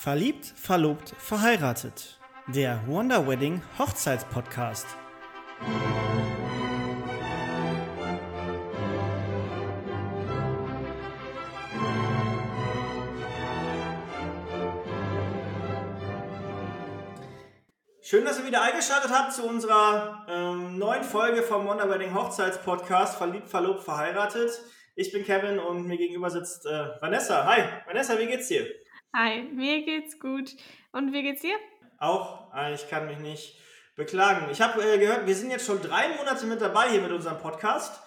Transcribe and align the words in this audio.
Verliebt, 0.00 0.46
verlobt, 0.54 1.12
verheiratet. 1.18 2.20
Der 2.46 2.80
Wonder 2.86 3.26
Wedding 3.26 3.60
Hochzeitspodcast. 3.80 4.86
Schön, 18.00 18.24
dass 18.24 18.38
ihr 18.38 18.46
wieder 18.46 18.62
eingeschaltet 18.62 19.10
habt 19.10 19.32
zu 19.32 19.48
unserer 19.48 20.24
ähm, 20.28 20.78
neuen 20.78 21.02
Folge 21.02 21.42
vom 21.42 21.66
Wonder 21.66 21.90
Wedding 21.90 22.14
Hochzeitspodcast 22.14 23.18
Verliebt, 23.18 23.48
verlobt, 23.48 23.82
verheiratet. 23.82 24.62
Ich 24.94 25.10
bin 25.10 25.24
Kevin 25.24 25.58
und 25.58 25.88
mir 25.88 25.96
gegenüber 25.96 26.30
sitzt 26.30 26.66
äh, 26.66 26.88
Vanessa. 27.00 27.44
Hi, 27.46 27.62
Vanessa, 27.84 28.16
wie 28.16 28.26
geht's 28.26 28.46
dir? 28.46 28.64
Hi, 29.14 29.42
mir 29.42 29.84
geht's 29.84 30.20
gut. 30.20 30.54
Und 30.92 31.12
wie 31.12 31.22
geht's 31.22 31.40
dir? 31.40 31.56
Auch, 31.98 32.54
äh, 32.54 32.74
ich 32.74 32.88
kann 32.88 33.06
mich 33.06 33.18
nicht 33.18 33.58
beklagen. 33.96 34.48
Ich 34.50 34.60
habe 34.60 34.82
äh, 34.82 34.98
gehört, 34.98 35.26
wir 35.26 35.34
sind 35.34 35.50
jetzt 35.50 35.64
schon 35.64 35.80
drei 35.80 36.08
Monate 36.16 36.44
mit 36.46 36.60
dabei 36.60 36.90
hier 36.90 37.00
mit 37.00 37.10
unserem 37.10 37.38
Podcast. 37.38 38.02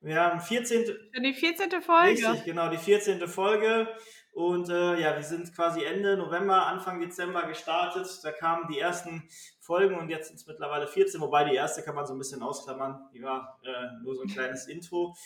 Wir 0.00 0.20
haben 0.20 0.40
14. 0.40 0.84
Die 1.22 1.34
14. 1.34 1.82
Folge. 1.82 2.28
Richtig, 2.28 2.44
genau, 2.44 2.68
die 2.68 2.78
14. 2.78 3.26
Folge. 3.26 3.88
Und 4.32 4.68
äh, 4.68 5.00
ja, 5.00 5.16
wir 5.16 5.24
sind 5.24 5.54
quasi 5.54 5.84
Ende 5.84 6.16
November, 6.16 6.66
Anfang 6.66 7.00
Dezember 7.00 7.46
gestartet. 7.46 8.06
Da 8.22 8.30
kamen 8.30 8.68
die 8.68 8.78
ersten 8.78 9.28
Folgen 9.60 9.98
und 9.98 10.08
jetzt 10.08 10.28
sind 10.28 10.36
es 10.36 10.46
mittlerweile 10.46 10.86
14, 10.86 11.20
wobei 11.20 11.44
die 11.44 11.56
erste 11.56 11.82
kann 11.82 11.94
man 11.96 12.06
so 12.06 12.14
ein 12.14 12.18
bisschen 12.18 12.42
ausklammern. 12.42 13.08
Die 13.12 13.22
war 13.22 13.60
äh, 13.64 14.02
nur 14.04 14.14
so 14.14 14.22
ein 14.22 14.28
kleines 14.32 14.68
Intro. 14.68 15.16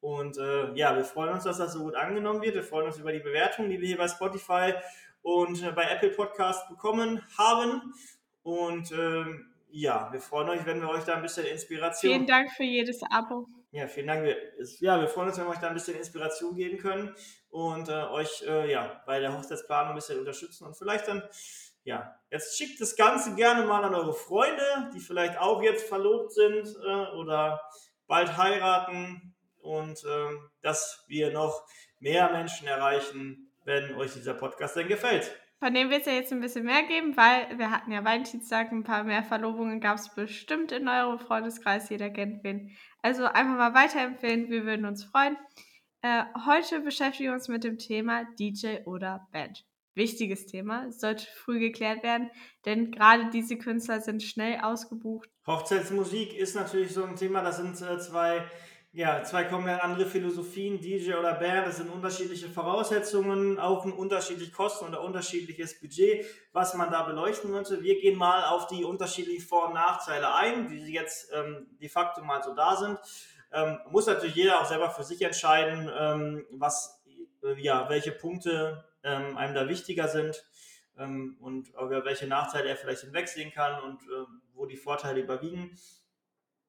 Und 0.00 0.38
äh, 0.38 0.72
ja, 0.74 0.96
wir 0.96 1.04
freuen 1.04 1.34
uns, 1.34 1.44
dass 1.44 1.58
das 1.58 1.72
so 1.72 1.80
gut 1.80 1.94
angenommen 1.94 2.42
wird. 2.42 2.54
Wir 2.54 2.62
freuen 2.62 2.86
uns 2.86 2.98
über 2.98 3.12
die 3.12 3.18
Bewertungen, 3.18 3.70
die 3.70 3.80
wir 3.80 3.88
hier 3.88 3.98
bei 3.98 4.08
Spotify 4.08 4.74
und 5.22 5.62
äh, 5.62 5.72
bei 5.72 5.84
Apple 5.84 6.10
Podcast 6.10 6.68
bekommen 6.68 7.22
haben. 7.36 7.94
Und 8.42 8.92
ähm, 8.92 9.52
ja, 9.70 10.08
wir 10.12 10.20
freuen 10.20 10.50
uns, 10.50 10.66
wenn 10.66 10.80
wir 10.80 10.88
euch 10.88 11.04
da 11.04 11.14
ein 11.14 11.22
bisschen 11.22 11.46
Inspiration. 11.46 12.12
Vielen 12.12 12.26
Dank 12.26 12.50
für 12.52 12.64
jedes 12.64 13.00
Abo. 13.10 13.46
Ja, 13.70 13.86
vielen 13.86 14.06
Dank. 14.06 14.34
Ja, 14.80 14.98
wir 15.00 15.08
freuen 15.08 15.28
uns, 15.28 15.38
wenn 15.38 15.44
wir 15.44 15.50
euch 15.50 15.58
da 15.58 15.68
ein 15.68 15.74
bisschen 15.74 15.96
Inspiration 15.96 16.54
geben 16.54 16.78
können 16.78 17.14
und 17.50 17.88
äh, 17.88 17.92
euch 17.92 18.42
äh, 18.46 18.70
ja, 18.70 19.02
bei 19.04 19.20
der 19.20 19.36
Hochzeitsplanung 19.36 19.90
ein 19.90 19.94
bisschen 19.94 20.18
unterstützen 20.18 20.66
und 20.66 20.76
vielleicht 20.76 21.06
dann, 21.06 21.22
ja, 21.84 22.18
jetzt 22.30 22.56
schickt 22.56 22.80
das 22.80 22.96
Ganze 22.96 23.34
gerne 23.34 23.66
mal 23.66 23.84
an 23.84 23.94
eure 23.94 24.14
Freunde, 24.14 24.90
die 24.94 25.00
vielleicht 25.00 25.38
auch 25.38 25.62
jetzt 25.62 25.86
verlobt 25.86 26.32
sind 26.32 26.66
äh, 26.82 27.16
oder 27.16 27.60
bald 28.06 28.38
heiraten 28.38 29.34
und 29.62 30.02
ähm, 30.08 30.50
dass 30.62 31.04
wir 31.08 31.32
noch 31.32 31.66
mehr 32.00 32.30
Menschen 32.30 32.68
erreichen, 32.68 33.50
wenn 33.64 33.94
euch 33.94 34.12
dieser 34.14 34.34
Podcast 34.34 34.76
denn 34.76 34.88
gefällt. 34.88 35.30
Von 35.58 35.74
dem 35.74 35.90
wird 35.90 36.02
es 36.02 36.06
ja 36.06 36.12
jetzt 36.12 36.32
ein 36.32 36.40
bisschen 36.40 36.64
mehr 36.64 36.84
geben, 36.84 37.16
weil 37.16 37.58
wir 37.58 37.72
hatten 37.72 37.90
ja 37.90 38.04
Valentinstag, 38.04 38.70
ein 38.70 38.84
paar 38.84 39.02
mehr 39.02 39.24
Verlobungen 39.24 39.80
gab 39.80 39.98
es 39.98 40.14
bestimmt 40.14 40.70
in 40.70 40.86
eurem 40.86 41.18
Freundeskreis, 41.18 41.90
jeder 41.90 42.10
kennt 42.10 42.44
wen. 42.44 42.70
Also 43.02 43.24
einfach 43.24 43.56
mal 43.56 43.74
weiterempfehlen, 43.74 44.50
wir 44.50 44.64
würden 44.64 44.86
uns 44.86 45.04
freuen. 45.04 45.36
Äh, 46.02 46.22
heute 46.46 46.80
beschäftigen 46.80 47.30
wir 47.30 47.34
uns 47.34 47.48
mit 47.48 47.64
dem 47.64 47.76
Thema 47.76 48.24
DJ 48.38 48.84
oder 48.84 49.26
Band. 49.32 49.64
Wichtiges 49.94 50.46
Thema, 50.46 50.92
sollte 50.92 51.26
früh 51.26 51.58
geklärt 51.58 52.04
werden, 52.04 52.30
denn 52.64 52.92
gerade 52.92 53.30
diese 53.30 53.58
Künstler 53.58 54.00
sind 54.00 54.22
schnell 54.22 54.60
ausgebucht. 54.60 55.28
Hochzeitsmusik 55.44 56.34
ist 56.34 56.54
natürlich 56.54 56.94
so 56.94 57.02
ein 57.02 57.16
Thema, 57.16 57.42
das 57.42 57.56
sind 57.56 57.74
äh, 57.82 57.98
zwei 57.98 58.48
ja, 58.98 59.22
zwei 59.22 59.44
komplett 59.44 59.80
andere 59.80 60.06
Philosophien, 60.06 60.80
DJ 60.80 61.14
oder 61.14 61.34
Band, 61.34 61.68
das 61.68 61.76
sind 61.76 61.88
unterschiedliche 61.88 62.48
Voraussetzungen, 62.48 63.60
auch 63.60 63.84
ein 63.84 63.92
unterschiedlich 63.92 64.52
Kosten 64.52 64.86
oder 64.88 65.04
unterschiedliches 65.04 65.80
Budget, 65.80 66.26
was 66.52 66.74
man 66.74 66.90
da 66.90 67.04
beleuchten 67.04 67.52
könnte. 67.52 67.80
Wir 67.80 68.00
gehen 68.00 68.18
mal 68.18 68.46
auf 68.46 68.66
die 68.66 68.82
unterschiedlichen 68.82 69.46
Vor- 69.46 69.68
und 69.68 69.74
Nachteile 69.74 70.34
ein, 70.34 70.68
wie 70.72 70.80
sie 70.80 70.92
jetzt 70.92 71.30
ähm, 71.32 71.68
de 71.80 71.88
facto 71.88 72.24
mal 72.24 72.42
so 72.42 72.56
da 72.56 72.74
sind. 72.74 72.98
Ähm, 73.52 73.78
muss 73.88 74.08
natürlich 74.08 74.34
jeder 74.34 74.60
auch 74.60 74.66
selber 74.66 74.90
für 74.90 75.04
sich 75.04 75.22
entscheiden, 75.22 75.88
ähm, 75.96 76.46
was, 76.50 77.00
äh, 77.44 77.54
ja, 77.62 77.88
welche 77.88 78.10
Punkte 78.10 78.84
ähm, 79.04 79.36
einem 79.36 79.54
da 79.54 79.68
wichtiger 79.68 80.08
sind 80.08 80.44
ähm, 80.98 81.36
und 81.40 81.68
über 81.68 82.04
welche 82.04 82.26
Nachteile 82.26 82.68
er 82.68 82.76
vielleicht 82.76 83.02
hinwegsehen 83.02 83.52
kann 83.52 83.80
und 83.80 84.02
äh, 84.02 84.26
wo 84.54 84.66
die 84.66 84.76
Vorteile 84.76 85.20
überwiegen. 85.20 85.78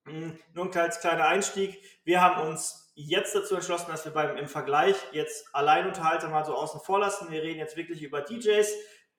Hm, 0.09 0.38
nur 0.53 0.75
als 0.75 1.00
kleiner 1.02 1.28
Einstieg. 1.28 1.80
Wir 2.03 2.22
haben 2.22 2.47
uns 2.47 2.92
jetzt 2.96 3.36
dazu 3.36 3.56
entschlossen, 3.56 3.92
dass 3.92 4.06
wir 4.06 4.12
beim 4.12 4.38
im 4.38 4.47
Vergleich 4.47 4.96
jetzt 5.12 5.53
Alleinunterhalter 5.53 6.30
mal 6.30 6.44
so 6.44 6.56
außen 6.56 6.81
vor 6.81 7.00
lassen. 7.00 7.31
Wir 7.31 7.44
reden 7.44 7.59
jetzt 7.59 7.78
wirklich 7.78 8.02
über 8.02 8.22
DJs, 8.22 8.68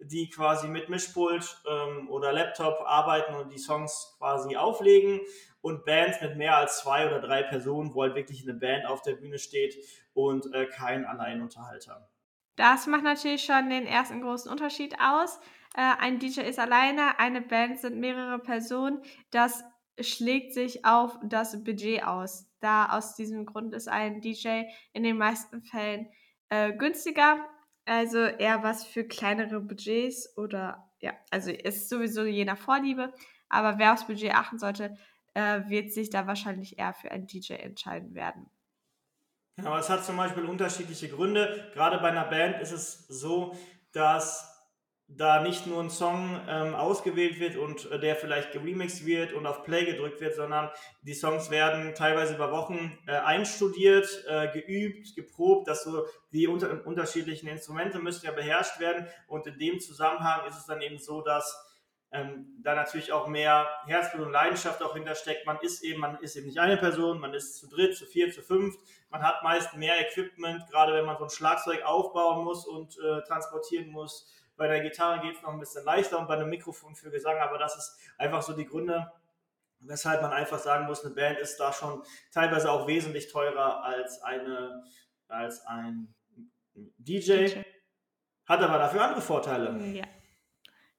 die 0.00 0.28
quasi 0.30 0.66
mit 0.66 0.88
Mischpult 0.88 1.62
ähm, 1.68 2.08
oder 2.10 2.32
Laptop 2.32 2.80
arbeiten 2.84 3.34
und 3.34 3.52
die 3.52 3.58
Songs 3.58 4.16
quasi 4.18 4.56
auflegen 4.56 5.20
und 5.60 5.84
Bands 5.84 6.20
mit 6.20 6.36
mehr 6.36 6.56
als 6.56 6.80
zwei 6.80 7.06
oder 7.06 7.20
drei 7.20 7.42
Personen, 7.42 7.94
wo 7.94 8.02
halt 8.02 8.16
wirklich 8.16 8.42
eine 8.42 8.54
Band 8.54 8.86
auf 8.86 9.02
der 9.02 9.14
Bühne 9.14 9.38
steht 9.38 9.76
und 10.12 10.52
äh, 10.52 10.66
kein 10.66 11.04
Alleinunterhalter. 11.04 12.08
Das 12.56 12.86
macht 12.86 13.04
natürlich 13.04 13.44
schon 13.44 13.70
den 13.70 13.86
ersten 13.86 14.22
großen 14.22 14.50
Unterschied 14.50 14.96
aus. 15.00 15.38
Äh, 15.74 15.92
ein 16.00 16.18
DJ 16.18 16.40
ist 16.40 16.58
alleine, 16.58 17.18
eine 17.18 17.40
Band 17.42 17.78
sind 17.78 17.98
mehrere 17.98 18.38
Personen. 18.38 19.02
Das 19.30 19.64
schlägt 19.98 20.54
sich 20.54 20.84
auf 20.84 21.18
das 21.24 21.62
Budget 21.64 22.04
aus. 22.04 22.46
Da 22.60 22.96
aus 22.96 23.14
diesem 23.14 23.46
Grund 23.46 23.74
ist 23.74 23.88
ein 23.88 24.20
DJ 24.20 24.64
in 24.92 25.02
den 25.02 25.16
meisten 25.16 25.62
Fällen 25.62 26.08
äh, 26.50 26.72
günstiger, 26.72 27.38
also 27.86 28.18
eher 28.18 28.62
was 28.62 28.84
für 28.84 29.04
kleinere 29.04 29.60
Budgets 29.60 30.36
oder 30.36 30.90
ja, 31.00 31.12
also 31.30 31.50
ist 31.50 31.88
sowieso 31.88 32.24
je 32.24 32.44
nach 32.44 32.58
Vorliebe, 32.58 33.12
aber 33.48 33.78
wer 33.78 33.94
aufs 33.94 34.06
Budget 34.06 34.34
achten 34.34 34.58
sollte, 34.58 34.96
äh, 35.34 35.60
wird 35.68 35.92
sich 35.92 36.10
da 36.10 36.26
wahrscheinlich 36.26 36.78
eher 36.78 36.92
für 36.92 37.10
einen 37.10 37.26
DJ 37.26 37.54
entscheiden 37.54 38.14
werden. 38.14 38.50
Genau, 39.56 39.76
es 39.76 39.88
hat 39.88 40.04
zum 40.04 40.16
Beispiel 40.16 40.44
unterschiedliche 40.44 41.08
Gründe. 41.08 41.70
Gerade 41.74 41.98
bei 41.98 42.08
einer 42.08 42.24
Band 42.24 42.60
ist 42.60 42.72
es 42.72 43.06
so, 43.08 43.56
dass 43.92 44.49
da 45.16 45.42
nicht 45.42 45.66
nur 45.66 45.82
ein 45.82 45.90
Song 45.90 46.40
ähm, 46.48 46.74
ausgewählt 46.74 47.40
wird 47.40 47.56
und 47.56 47.90
äh, 47.90 47.98
der 47.98 48.16
vielleicht 48.16 48.52
geremixed 48.52 49.04
wird 49.06 49.32
und 49.32 49.46
auf 49.46 49.64
Play 49.64 49.84
gedrückt 49.84 50.20
wird, 50.20 50.34
sondern 50.34 50.70
die 51.02 51.14
Songs 51.14 51.50
werden 51.50 51.94
teilweise 51.94 52.34
über 52.34 52.52
Wochen 52.52 52.96
äh, 53.06 53.12
einstudiert, 53.12 54.24
äh, 54.28 54.48
geübt, 54.52 55.16
geprobt, 55.16 55.68
dass 55.68 55.84
so 55.84 56.06
die 56.32 56.46
unter 56.46 56.86
unterschiedlichen 56.86 57.48
Instrumente 57.48 57.98
müssen 57.98 58.26
ja 58.26 58.32
beherrscht 58.32 58.78
werden 58.78 59.06
und 59.26 59.46
in 59.46 59.58
dem 59.58 59.80
Zusammenhang 59.80 60.46
ist 60.48 60.56
es 60.56 60.66
dann 60.66 60.80
eben 60.80 60.98
so, 60.98 61.22
dass 61.22 61.66
ähm, 62.12 62.58
da 62.62 62.74
natürlich 62.74 63.12
auch 63.12 63.28
mehr 63.28 63.68
Herzblut 63.86 64.26
und 64.26 64.32
Leidenschaft 64.32 64.82
auch 64.82 64.94
hintersteckt. 64.94 65.46
Man 65.46 65.58
ist 65.60 65.82
eben, 65.84 66.00
man 66.00 66.18
ist 66.18 66.34
eben 66.34 66.46
nicht 66.46 66.58
eine 66.58 66.76
Person, 66.76 67.20
man 67.20 67.34
ist 67.34 67.56
zu 67.56 67.68
dritt, 67.68 67.96
zu 67.96 68.04
vier, 68.04 68.32
zu 68.32 68.42
fünf. 68.42 68.74
Man 69.10 69.22
hat 69.22 69.44
meist 69.44 69.76
mehr 69.76 70.00
Equipment, 70.00 70.68
gerade 70.70 70.92
wenn 70.94 71.04
man 71.04 71.18
so 71.18 71.24
ein 71.24 71.30
Schlagzeug 71.30 71.82
aufbauen 71.84 72.44
muss 72.44 72.66
und 72.66 72.96
äh, 72.98 73.22
transportieren 73.22 73.90
muss 73.90 74.26
bei 74.60 74.68
der 74.68 74.82
Gitarre 74.82 75.20
geht 75.20 75.36
es 75.36 75.42
noch 75.42 75.54
ein 75.54 75.58
bisschen 75.58 75.86
leichter 75.86 76.18
und 76.18 76.28
bei 76.28 76.34
einem 76.34 76.50
Mikrofon 76.50 76.94
für 76.94 77.10
Gesang, 77.10 77.38
aber 77.38 77.56
das 77.56 77.78
ist 77.78 77.98
einfach 78.18 78.42
so 78.42 78.52
die 78.52 78.66
Gründe, 78.66 79.10
weshalb 79.78 80.20
man 80.20 80.32
einfach 80.32 80.58
sagen 80.58 80.84
muss, 80.84 81.02
eine 81.02 81.14
Band 81.14 81.38
ist 81.38 81.56
da 81.56 81.72
schon 81.72 82.02
teilweise 82.30 82.70
auch 82.70 82.86
wesentlich 82.86 83.32
teurer 83.32 83.82
als 83.82 84.22
eine 84.22 84.84
als 85.28 85.64
ein 85.66 86.14
DJ, 86.74 87.46
DJ. 87.46 87.60
hat 88.44 88.60
aber 88.60 88.76
dafür 88.76 89.02
andere 89.02 89.22
Vorteile. 89.22 89.82
Ja, 89.94 90.04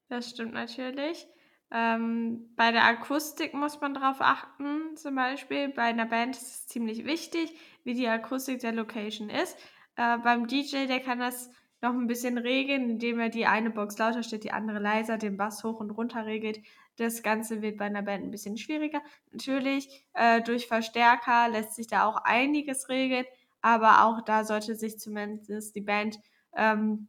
das 0.09 0.31
stimmt 0.31 0.53
natürlich. 0.53 1.27
Ähm, 1.69 2.55
bei 2.55 2.71
der 2.71 2.85
Akustik 2.85 3.53
muss 3.53 3.79
man 3.79 3.93
darauf 3.93 4.21
achten, 4.21 4.97
zum 4.97 5.13
Beispiel. 5.13 5.69
Bei 5.69 5.83
einer 5.83 6.07
Band 6.07 6.35
ist 6.35 6.41
es 6.41 6.67
ziemlich 6.67 7.05
wichtig, 7.05 7.55
wie 7.83 7.93
die 7.93 8.07
Akustik 8.07 8.59
der 8.59 8.71
Location 8.71 9.29
ist. 9.29 9.55
Äh, 9.97 10.17
beim 10.17 10.47
DJ, 10.47 10.87
der 10.87 11.01
kann 11.01 11.19
das 11.19 11.51
noch 11.81 11.93
ein 11.93 12.07
bisschen 12.07 12.37
regeln, 12.37 12.91
indem 12.91 13.19
er 13.19 13.29
die 13.29 13.47
eine 13.47 13.71
Box 13.71 13.97
lauter 13.97 14.23
steht, 14.23 14.43
die 14.43 14.51
andere 14.51 14.79
leiser, 14.79 15.17
den 15.17 15.37
Bass 15.37 15.63
hoch 15.63 15.79
und 15.79 15.91
runter 15.91 16.25
regelt. 16.25 16.59
Das 16.97 17.23
Ganze 17.23 17.61
wird 17.61 17.77
bei 17.77 17.85
einer 17.85 18.03
Band 18.03 18.23
ein 18.23 18.31
bisschen 18.31 18.57
schwieriger. 18.57 19.01
Natürlich, 19.31 20.05
äh, 20.13 20.41
durch 20.41 20.67
Verstärker 20.67 21.49
lässt 21.49 21.75
sich 21.75 21.87
da 21.87 22.05
auch 22.05 22.17
einiges 22.17 22.89
regeln, 22.89 23.25
aber 23.61 24.05
auch 24.05 24.21
da 24.23 24.43
sollte 24.43 24.75
sich 24.75 24.99
zumindest 24.99 25.75
die 25.75 25.81
Band 25.81 26.19
ähm, 26.55 27.07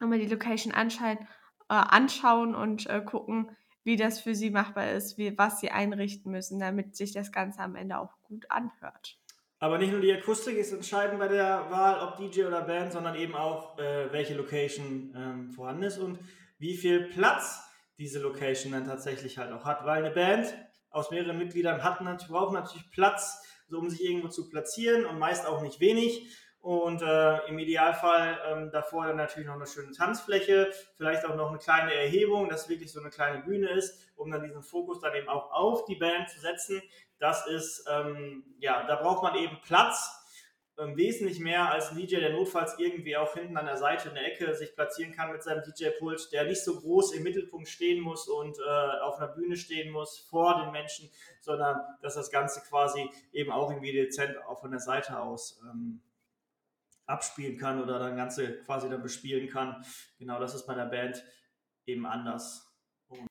immer 0.00 0.18
die 0.18 0.26
Location 0.26 0.72
anschauen, 0.72 1.18
äh, 1.68 1.74
anschauen 1.74 2.54
und 2.54 2.86
äh, 2.86 3.02
gucken, 3.04 3.50
wie 3.84 3.96
das 3.96 4.20
für 4.20 4.34
sie 4.34 4.50
machbar 4.50 4.92
ist, 4.92 5.18
wie, 5.18 5.36
was 5.36 5.60
sie 5.60 5.70
einrichten 5.70 6.30
müssen, 6.30 6.60
damit 6.60 6.96
sich 6.96 7.12
das 7.12 7.32
Ganze 7.32 7.60
am 7.60 7.74
Ende 7.74 7.98
auch 7.98 8.14
gut 8.22 8.48
anhört. 8.50 9.18
Aber 9.62 9.78
nicht 9.78 9.92
nur 9.92 10.00
die 10.00 10.12
Akustik 10.12 10.56
ist 10.56 10.72
entscheidend 10.72 11.20
bei 11.20 11.28
der 11.28 11.70
Wahl, 11.70 12.00
ob 12.00 12.16
DJ 12.16 12.46
oder 12.46 12.62
Band, 12.62 12.90
sondern 12.90 13.14
eben 13.14 13.36
auch, 13.36 13.78
äh, 13.78 14.10
welche 14.10 14.34
Location 14.34 15.14
ähm, 15.16 15.52
vorhanden 15.52 15.84
ist 15.84 15.98
und 15.98 16.18
wie 16.58 16.76
viel 16.76 17.04
Platz 17.04 17.62
diese 17.96 18.18
Location 18.18 18.72
dann 18.72 18.86
tatsächlich 18.86 19.38
halt 19.38 19.52
auch 19.52 19.64
hat. 19.64 19.84
Weil 19.84 20.02
eine 20.02 20.12
Band 20.12 20.52
aus 20.90 21.12
mehreren 21.12 21.38
Mitgliedern 21.38 21.84
hat 21.84 22.00
natürlich, 22.00 22.32
braucht 22.32 22.54
natürlich 22.54 22.90
Platz, 22.90 23.40
so 23.68 23.78
um 23.78 23.88
sich 23.88 24.02
irgendwo 24.02 24.26
zu 24.26 24.48
platzieren 24.48 25.06
und 25.06 25.20
meist 25.20 25.46
auch 25.46 25.62
nicht 25.62 25.78
wenig. 25.78 26.36
Und 26.62 27.02
äh, 27.02 27.48
im 27.48 27.58
Idealfall 27.58 28.38
ähm, 28.46 28.70
davor 28.70 29.06
dann 29.06 29.16
natürlich 29.16 29.48
noch 29.48 29.56
eine 29.56 29.66
schöne 29.66 29.90
Tanzfläche, 29.90 30.70
vielleicht 30.96 31.26
auch 31.26 31.34
noch 31.34 31.48
eine 31.48 31.58
kleine 31.58 31.92
Erhebung, 31.92 32.48
dass 32.48 32.68
wirklich 32.68 32.92
so 32.92 33.00
eine 33.00 33.10
kleine 33.10 33.42
Bühne 33.42 33.68
ist, 33.70 34.12
um 34.14 34.30
dann 34.30 34.44
diesen 34.44 34.62
Fokus 34.62 35.00
dann 35.00 35.14
eben 35.14 35.28
auch 35.28 35.50
auf 35.50 35.84
die 35.86 35.96
Band 35.96 36.30
zu 36.30 36.40
setzen. 36.40 36.80
Das 37.18 37.48
ist, 37.48 37.84
ähm, 37.90 38.44
ja, 38.60 38.86
da 38.86 38.94
braucht 38.94 39.24
man 39.24 39.34
eben 39.34 39.58
Platz, 39.64 40.22
ähm, 40.78 40.96
wesentlich 40.96 41.40
mehr 41.40 41.70
als 41.70 41.90
ein 41.90 41.96
DJ, 41.96 42.20
der 42.20 42.32
notfalls 42.32 42.78
irgendwie 42.78 43.16
auch 43.16 43.34
hinten 43.34 43.56
an 43.56 43.66
der 43.66 43.76
Seite 43.76 44.08
in 44.08 44.14
der 44.14 44.24
Ecke 44.24 44.54
sich 44.54 44.74
platzieren 44.74 45.12
kann 45.12 45.32
mit 45.32 45.42
seinem 45.42 45.64
DJ-Pult, 45.64 46.32
der 46.32 46.44
nicht 46.44 46.64
so 46.64 46.78
groß 46.78 47.12
im 47.14 47.24
Mittelpunkt 47.24 47.68
stehen 47.68 48.00
muss 48.00 48.28
und 48.28 48.56
äh, 48.58 49.00
auf 49.00 49.18
einer 49.18 49.28
Bühne 49.28 49.56
stehen 49.56 49.90
muss 49.90 50.20
vor 50.30 50.62
den 50.62 50.70
Menschen, 50.70 51.10
sondern 51.40 51.80
dass 52.00 52.14
das 52.14 52.30
Ganze 52.30 52.60
quasi 52.60 53.10
eben 53.32 53.50
auch 53.50 53.68
irgendwie 53.68 53.92
dezent 53.92 54.36
auch 54.46 54.60
von 54.60 54.70
der 54.70 54.80
Seite 54.80 55.18
aus 55.18 55.60
ähm, 55.64 56.00
abspielen 57.12 57.58
kann 57.58 57.80
oder 57.80 57.98
dann 57.98 58.16
Ganze 58.16 58.58
quasi 58.64 58.88
dann 58.88 59.02
bespielen 59.02 59.48
kann. 59.48 59.84
Genau, 60.18 60.40
das 60.40 60.54
ist 60.54 60.66
bei 60.66 60.74
der 60.74 60.86
Band 60.86 61.22
eben 61.86 62.06
anders. 62.06 62.68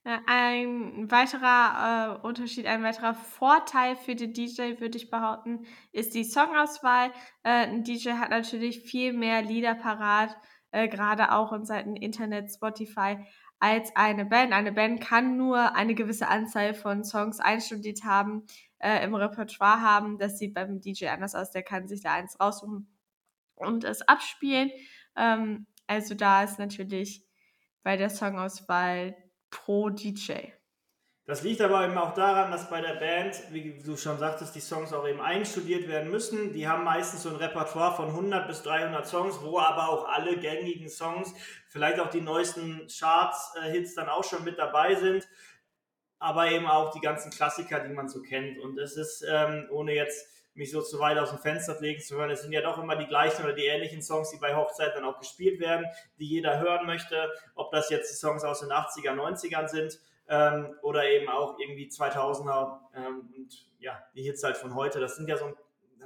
Ein 0.04 1.10
weiterer 1.10 2.20
äh, 2.22 2.28
Unterschied, 2.28 2.68
ein 2.68 2.84
weiterer 2.84 3.16
Vorteil 3.16 3.96
für 3.96 4.16
den 4.16 4.34
DJ, 4.34 4.80
würde 4.80 4.98
ich 4.98 5.10
behaupten, 5.10 5.66
ist 5.92 6.14
die 6.14 6.24
Songauswahl. 6.24 7.12
Äh, 7.44 7.68
ein 7.68 7.84
DJ 7.84 8.12
hat 8.12 8.30
natürlich 8.30 8.82
viel 8.82 9.14
mehr 9.14 9.42
Lieder 9.42 9.76
parat, 9.76 10.38
äh, 10.72 10.88
gerade 10.88 11.32
auch 11.32 11.52
in 11.52 11.66
Seiten 11.66 11.96
Internet, 11.96 12.52
Spotify, 12.52 13.26
als 13.60 13.96
eine 13.96 14.26
Band. 14.26 14.54
Eine 14.54 14.72
Band 14.72 15.02
kann 15.02 15.38
nur 15.38 15.76
eine 15.76 15.96
gewisse 15.96 16.28
Anzahl 16.28 16.74
von 16.74 17.04
Songs 17.04 17.40
einstudiert 17.40 18.04
haben, 18.04 18.46
äh, 18.80 19.04
im 19.04 19.16
Repertoire 19.16 19.82
haben. 19.82 20.18
Das 20.18 20.38
sieht 20.38 20.54
beim 20.54 20.82
DJ 20.82 21.08
anders 21.08 21.36
aus. 21.36 21.52
Der 21.52 21.64
kann 21.64 21.88
sich 21.88 22.02
da 22.02 22.14
eins 22.14 22.40
raussuchen 22.40 22.88
und 23.62 23.84
es 23.84 24.02
abspielen. 24.02 24.72
Ähm, 25.16 25.68
also 25.88 26.16
da 26.16 26.44
ist 26.44 26.60
natürlich 26.60 27.26
bei 27.84 27.98
der 27.98 28.10
Songauswahl 28.10 29.16
pro 29.50 29.90
DJ. 29.90 30.52
Das 31.26 31.44
liegt 31.44 31.62
aber 31.62 31.86
eben 31.86 31.98
auch 31.98 32.14
daran, 32.14 32.52
dass 32.52 32.70
bei 32.70 32.82
der 32.82 32.96
Band, 32.96 33.36
wie 33.52 33.80
du 33.86 33.96
schon 33.96 34.18
sagtest, 34.18 34.56
die 34.56 34.60
Songs 34.60 34.92
auch 34.92 35.08
eben 35.08 35.22
einstudiert 35.22 35.88
werden 35.88 36.10
müssen. 36.10 36.52
Die 36.52 36.68
haben 36.68 36.84
meistens 36.84 37.24
so 37.24 37.30
ein 37.30 37.36
Repertoire 37.36 37.96
von 37.96 38.08
100 38.08 38.48
bis 38.48 38.64
300 38.64 39.08
Songs, 39.08 39.40
wo 39.42 39.60
aber 39.60 39.90
auch 39.90 40.10
alle 40.10 40.38
gängigen 40.38 40.90
Songs, 40.90 41.34
vielleicht 41.70 42.00
auch 42.00 42.10
die 42.10 42.22
neuesten 42.22 42.88
Charts-Hits 42.88 43.96
dann 43.96 44.10
auch 44.10 44.24
schon 44.24 44.44
mit 44.44 44.58
dabei 44.58 44.96
sind, 44.96 45.28
aber 46.18 46.52
eben 46.52 46.66
auch 46.66 46.92
die 46.92 47.02
ganzen 47.02 47.32
Klassiker, 47.32 47.80
die 47.80 47.94
man 47.94 48.10
so 48.10 48.22
kennt. 48.22 48.58
Und 48.60 48.80
es 48.80 48.98
ist, 48.98 49.24
ähm, 49.26 49.68
ohne 49.70 49.94
jetzt 49.94 50.28
mich 50.54 50.72
so 50.72 50.82
zu 50.82 51.00
weit 51.00 51.18
aus 51.18 51.30
dem 51.30 51.40
Fenster 51.40 51.80
legen 51.80 52.02
zu 52.02 52.16
hören. 52.16 52.30
Es 52.30 52.42
sind 52.42 52.52
ja 52.52 52.62
doch 52.62 52.78
immer 52.78 52.96
die 52.96 53.08
gleichen 53.08 53.44
oder 53.44 53.54
die 53.54 53.66
ähnlichen 53.66 54.02
Songs, 54.02 54.32
die 54.32 54.38
bei 54.38 54.56
Hochzeiten 54.56 55.02
dann 55.02 55.06
auch 55.06 55.20
gespielt 55.20 55.60
werden, 55.60 55.86
die 56.20 56.28
jeder 56.28 56.60
hören 56.60 56.86
möchte. 56.86 57.32
Ob 57.56 57.72
das 57.72 57.90
jetzt 57.90 58.12
die 58.12 58.18
Songs 58.18 58.44
aus 58.44 58.60
den 58.60 58.70
80er, 58.70 59.14
90ern 59.14 59.68
sind 59.68 60.00
ähm, 60.28 60.76
oder 60.82 61.06
eben 61.06 61.30
auch 61.30 61.58
irgendwie 61.60 61.88
2000er 61.88 62.80
ähm, 62.96 63.34
und 63.36 63.66
ja, 63.80 64.02
die 64.16 64.24
Hits 64.24 64.44
halt 64.44 64.58
von 64.58 64.76
heute. 64.76 65.00
Das 65.00 65.16
sind 65.16 65.28
ja 65.28 65.38
so, 65.38 65.54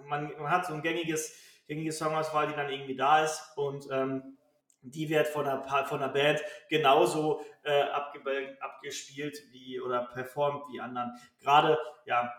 man, 0.05 0.31
man 0.37 0.49
hat 0.49 0.65
so 0.65 0.73
ein 0.73 0.81
gängiges, 0.81 1.35
gängige 1.67 1.91
Songauswahl, 1.91 2.47
die 2.47 2.55
dann 2.55 2.69
irgendwie 2.69 2.95
da 2.95 3.23
ist 3.23 3.41
und 3.55 3.87
ähm, 3.91 4.37
die 4.81 5.09
wird 5.09 5.27
von 5.27 5.45
der, 5.45 5.63
von 5.87 5.99
der 5.99 6.09
Band 6.09 6.41
genauso 6.69 7.41
äh, 7.63 7.81
abgespielt 7.81 9.41
wie 9.51 9.81
oder 9.81 10.05
performt 10.05 10.63
wie 10.71 10.79
anderen. 10.79 11.13
Gerade, 11.39 11.79
ja, 12.05 12.31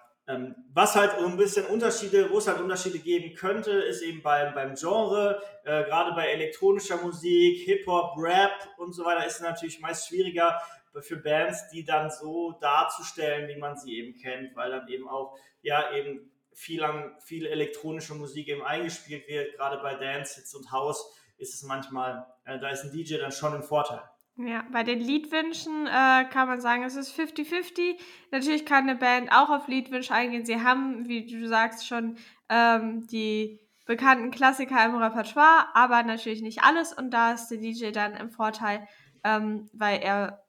was 0.72 0.96
halt 0.96 1.12
ein 1.18 1.36
bisschen 1.36 1.66
Unterschiede, 1.66 2.30
wo 2.30 2.38
es 2.38 2.48
halt 2.48 2.60
Unterschiede 2.60 2.98
geben 2.98 3.34
könnte, 3.36 3.70
ist 3.70 4.02
eben 4.02 4.22
beim, 4.22 4.54
beim 4.54 4.74
Genre, 4.74 5.40
äh, 5.64 5.84
gerade 5.84 6.12
bei 6.14 6.26
elektronischer 6.28 6.96
Musik, 6.96 7.64
Hip-Hop, 7.64 8.16
Rap 8.18 8.68
und 8.78 8.92
so 8.92 9.04
weiter, 9.04 9.24
ist 9.24 9.36
es 9.36 9.42
natürlich 9.42 9.80
meist 9.80 10.08
schwieriger 10.08 10.60
für 11.00 11.16
Bands, 11.16 11.68
die 11.68 11.84
dann 11.84 12.10
so 12.10 12.52
darzustellen, 12.60 13.48
wie 13.48 13.56
man 13.56 13.76
sie 13.76 13.98
eben 13.98 14.16
kennt, 14.16 14.56
weil 14.56 14.70
dann 14.70 14.88
eben 14.88 15.08
auch, 15.08 15.38
ja, 15.62 15.92
eben 15.94 16.30
viel, 16.52 16.80
lang, 16.80 17.16
viel 17.20 17.46
elektronische 17.46 18.14
Musik 18.14 18.48
eben 18.48 18.62
eingespielt 18.62 19.28
wird, 19.28 19.56
gerade 19.56 19.78
bei 19.78 19.94
Dance, 19.94 20.36
Hits 20.36 20.54
und 20.54 20.72
House 20.72 21.12
ist 21.38 21.54
es 21.54 21.62
manchmal, 21.62 22.26
äh, 22.44 22.58
da 22.58 22.70
ist 22.70 22.82
ein 22.82 22.92
DJ 22.92 23.18
dann 23.18 23.32
schon 23.32 23.54
ein 23.54 23.62
Vorteil. 23.62 24.02
Ja, 24.38 24.66
bei 24.70 24.82
den 24.82 25.00
Liedwünschen 25.00 25.86
äh, 25.86 26.24
kann 26.30 26.46
man 26.46 26.60
sagen, 26.60 26.82
es 26.82 26.94
ist 26.94 27.18
50-50. 27.18 27.98
Natürlich 28.30 28.66
kann 28.66 28.88
eine 28.88 28.98
Band 28.98 29.32
auch 29.32 29.48
auf 29.48 29.66
Liedwünsche 29.66 30.12
eingehen. 30.12 30.44
Sie 30.44 30.60
haben, 30.62 31.08
wie 31.08 31.24
du 31.24 31.48
sagst, 31.48 31.86
schon 31.86 32.18
ähm, 32.50 33.06
die 33.06 33.58
bekannten 33.86 34.30
Klassiker 34.30 34.84
im 34.84 34.96
Repertoire, 34.96 35.68
aber 35.74 36.02
natürlich 36.02 36.42
nicht 36.42 36.62
alles. 36.62 36.92
Und 36.92 37.12
da 37.12 37.32
ist 37.32 37.48
der 37.48 37.58
DJ 37.58 37.92
dann 37.92 38.14
im 38.14 38.30
Vorteil, 38.30 38.86
ähm, 39.24 39.70
weil 39.72 40.00
er 40.02 40.44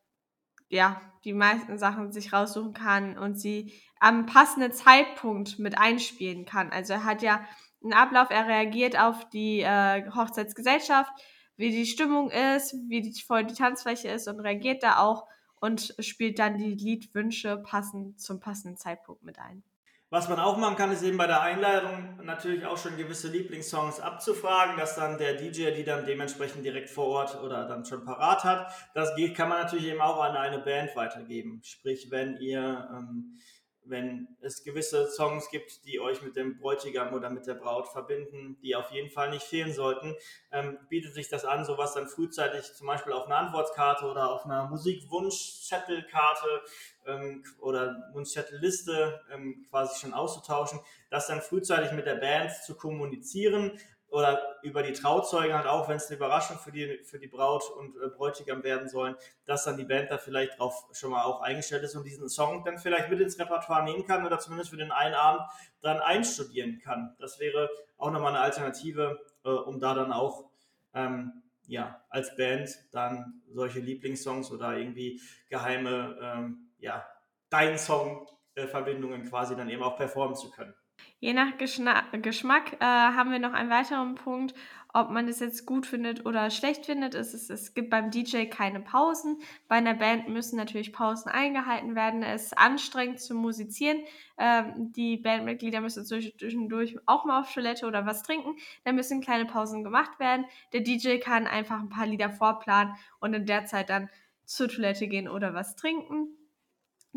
ja 0.68 1.02
die 1.24 1.34
meisten 1.34 1.78
Sachen 1.78 2.12
sich 2.12 2.34
raussuchen 2.34 2.74
kann 2.74 3.18
und 3.18 3.40
sie 3.40 3.72
am 4.02 4.26
passenden 4.26 4.74
Zeitpunkt 4.74 5.60
mit 5.60 5.78
einspielen 5.78 6.46
kann. 6.46 6.72
Also 6.72 6.92
er 6.94 7.06
hat 7.06 7.22
ja 7.22 7.46
einen 7.82 7.94
Ablauf, 7.94 8.32
er 8.32 8.48
reagiert 8.48 9.00
auf 9.00 9.30
die 9.30 9.62
äh, 9.62 10.12
Hochzeitsgesellschaft 10.12 11.12
wie 11.58 11.72
die 11.72 11.86
Stimmung 11.86 12.30
ist, 12.30 12.74
wie 12.88 13.02
die, 13.02 13.20
voll 13.22 13.46
die 13.46 13.56
Tanzfläche 13.56 14.10
ist 14.10 14.28
und 14.28 14.40
reagiert 14.40 14.84
da 14.84 15.00
auch 15.00 15.28
und 15.60 15.96
spielt 16.00 16.40
dann 16.40 16.58
die 16.58 16.76
Liedwünsche 16.76 17.58
passend 17.58 18.22
zum 18.22 18.40
passenden 18.40 18.78
Zeitpunkt 18.78 19.24
mit 19.24 19.40
ein. 19.40 19.64
Was 20.10 20.30
man 20.30 20.40
auch 20.40 20.56
machen 20.56 20.78
kann, 20.78 20.92
ist 20.94 21.04
eben 21.04 21.18
bei 21.18 21.28
der 21.28 21.42
Einladung 21.42 22.22
natürlich 22.24 22.66
auch 22.66 22.78
schon 22.78 22.96
gewisse 22.96 23.28
Lieblingssongs 23.28 24.00
abzufragen, 24.00 24.78
dass 24.78 24.96
dann 24.96 25.18
der 25.18 25.34
DJ 25.34 25.72
die 25.72 25.84
dann 25.84 26.06
dementsprechend 26.06 26.64
direkt 26.64 26.90
vor 26.90 27.08
Ort 27.08 27.42
oder 27.44 27.68
dann 27.68 27.84
schon 27.84 28.06
parat 28.06 28.46
hat. 28.46 28.72
Das 28.94 29.14
geht, 29.18 29.36
kann 29.36 29.50
man 29.50 29.62
natürlich 29.62 29.88
eben 29.88 30.00
auch 30.00 30.22
an 30.24 30.38
eine 30.38 30.60
Band 30.60 30.96
weitergeben. 30.96 31.60
Sprich, 31.62 32.08
wenn 32.10 32.38
ihr 32.38 32.88
ähm, 32.90 33.38
wenn 33.90 34.28
es 34.42 34.64
gewisse 34.64 35.08
Songs 35.10 35.50
gibt, 35.50 35.86
die 35.86 36.00
euch 36.00 36.22
mit 36.22 36.36
dem 36.36 36.58
Bräutigam 36.58 37.14
oder 37.14 37.30
mit 37.30 37.48
der 37.48 37.56
Braut 37.56 37.88
verbinden, 37.88 38.58
die 38.62 38.76
auf 38.76 38.92
jeden 38.92 39.10
Fall 39.10 39.30
nicht 39.30 39.44
fehlen 39.44 39.74
sollten, 39.74 40.16
ähm, 40.52 40.78
bietet 40.90 41.14
sich 41.14 41.30
das 41.30 41.46
an, 41.46 41.66
sowas 41.66 41.94
dann 41.94 42.08
frühzeitig 42.08 42.74
zum 42.74 42.88
Beispiel 42.88 43.14
auf 43.14 43.26
einer 43.26 43.38
Antwortkarte 43.38 44.06
oder 44.06 44.32
auf 44.32 44.46
einer 44.46 44.68
Musikwunschzettelkarte 44.68 46.62
ähm, 47.06 47.44
oder 47.60 48.10
Wunschzettelliste 48.14 49.22
ähm, 49.32 49.66
quasi 49.70 50.00
schon 50.00 50.14
auszutauschen, 50.14 50.80
das 51.10 51.28
dann 51.28 51.42
frühzeitig 51.42 51.92
mit 51.94 52.06
der 52.06 52.16
Band 52.16 52.52
zu 52.66 52.76
kommunizieren, 52.76 53.80
oder 54.10 54.60
über 54.62 54.84
die 54.84 54.94
Trauzeugen 54.94 55.54
halt 55.56 55.68
auch, 55.68 55.90
wenn 55.90 55.98
es 55.98 56.08
eine 56.08 56.16
Überraschung 56.16 56.58
für 56.58 56.72
die, 56.72 57.00
für 57.04 57.20
die 57.20 57.28
Braut 57.28 57.64
und 57.78 57.96
äh, 57.98 58.08
Bräutigam 58.08 58.64
werden 58.64 58.88
sollen, 58.88 59.16
dass 59.46 59.66
dann 59.66 59.78
die 59.78 59.84
Band 59.84 60.10
da 60.10 60.18
vielleicht 60.18 60.58
drauf 60.58 60.86
schon 60.94 61.12
mal 61.12 61.24
auch 61.24 61.42
eingestellt 61.42 61.84
ist 61.84 61.96
und 61.96 62.06
diesen 62.06 62.30
Song 62.30 62.64
dann 62.64 62.78
vielleicht 62.78 63.10
mit 63.10 63.20
ins 63.20 63.38
Repertoire 63.38 63.84
nehmen 63.84 64.06
kann 64.06 64.26
oder 64.26 64.40
zumindest 64.40 64.70
für 64.70 64.78
den 64.78 64.92
einen 64.92 65.16
Abend 65.16 65.42
dann 65.82 66.00
einstudieren 66.00 66.80
kann. 66.80 67.16
Das 67.20 67.40
wäre 67.40 67.70
auch 67.98 68.12
nochmal 68.12 68.36
eine 68.36 68.40
Alternative, 68.40 69.20
äh, 69.44 69.50
um 69.50 69.80
da 69.80 69.94
dann 69.94 70.14
auch 70.14 70.50
ähm, 70.94 71.44
ja, 71.68 72.02
als 72.10 72.36
Band 72.36 72.70
dann 72.92 73.42
solche 73.50 73.80
Lieblingssongs 73.80 74.52
oder 74.52 74.78
irgendwie 74.78 75.22
geheime, 75.50 76.18
ähm, 76.22 76.72
ja, 76.80 77.06
dein 77.50 77.78
Song-Verbindungen 77.78 79.26
äh, 79.26 79.30
quasi 79.30 79.56
dann 79.56 79.70
eben 79.70 79.84
auch 79.84 79.98
performen 79.98 80.36
zu 80.36 80.50
können. 80.50 80.74
Je 81.20 81.34
nach 81.34 81.58
Geschna 81.58 82.04
Geschmack 82.12 82.74
äh, 82.74 82.86
haben 82.86 83.32
wir 83.32 83.40
noch 83.40 83.54
einen 83.54 83.70
weiteren 83.70 84.16
Punkt, 84.16 84.54
ob 84.94 85.10
man 85.10 85.28
es 85.28 85.40
jetzt 85.40 85.66
gut 85.66 85.86
findet 85.86 86.26
oder 86.26 86.50
schlecht 86.50 86.86
findet. 86.86 87.16
Es, 87.16 87.34
ist, 87.34 87.50
es 87.50 87.74
gibt 87.74 87.90
beim 87.90 88.12
DJ 88.12 88.46
keine 88.46 88.80
Pausen. 88.80 89.40
Bei 89.68 89.76
einer 89.76 89.94
Band 89.94 90.30
müssen 90.30 90.58
natürlich 90.58 90.94
Pausen 90.94 91.30
eingehalten 91.30 91.96
werden. 91.96 92.24
Es 92.24 92.46
ist 92.46 92.58
anstrengend 92.58 93.20
zu 93.20 93.36
musizieren. 93.36 94.04
Ähm, 94.38 94.92
die 94.94 95.18
Bandmitglieder 95.18 95.82
müssen 95.82 96.06
zwischendurch 96.06 96.98
auch 97.06 97.26
mal 97.26 97.42
auf 97.42 97.54
Toilette 97.54 97.88
oder 97.88 98.06
was 98.06 98.24
trinken. 98.24 98.56
Da 98.86 98.92
müssen 98.92 99.22
kleine 99.22 99.46
Pausen 99.46 99.84
gemacht 99.84 100.20
werden. 100.20 100.46
Der 100.74 100.82
DJ 100.82 101.18
kann 101.18 101.48
einfach 101.48 101.80
ein 101.80 101.90
paar 101.90 102.08
Lieder 102.08 102.30
vorplanen 102.30 102.96
und 103.20 103.34
in 103.34 103.46
der 103.46 103.66
Zeit 103.66 103.90
dann 103.90 104.10
zur 104.46 104.70
Toilette 104.70 105.08
gehen 105.08 105.28
oder 105.28 105.54
was 105.54 105.76
trinken. 105.76 106.37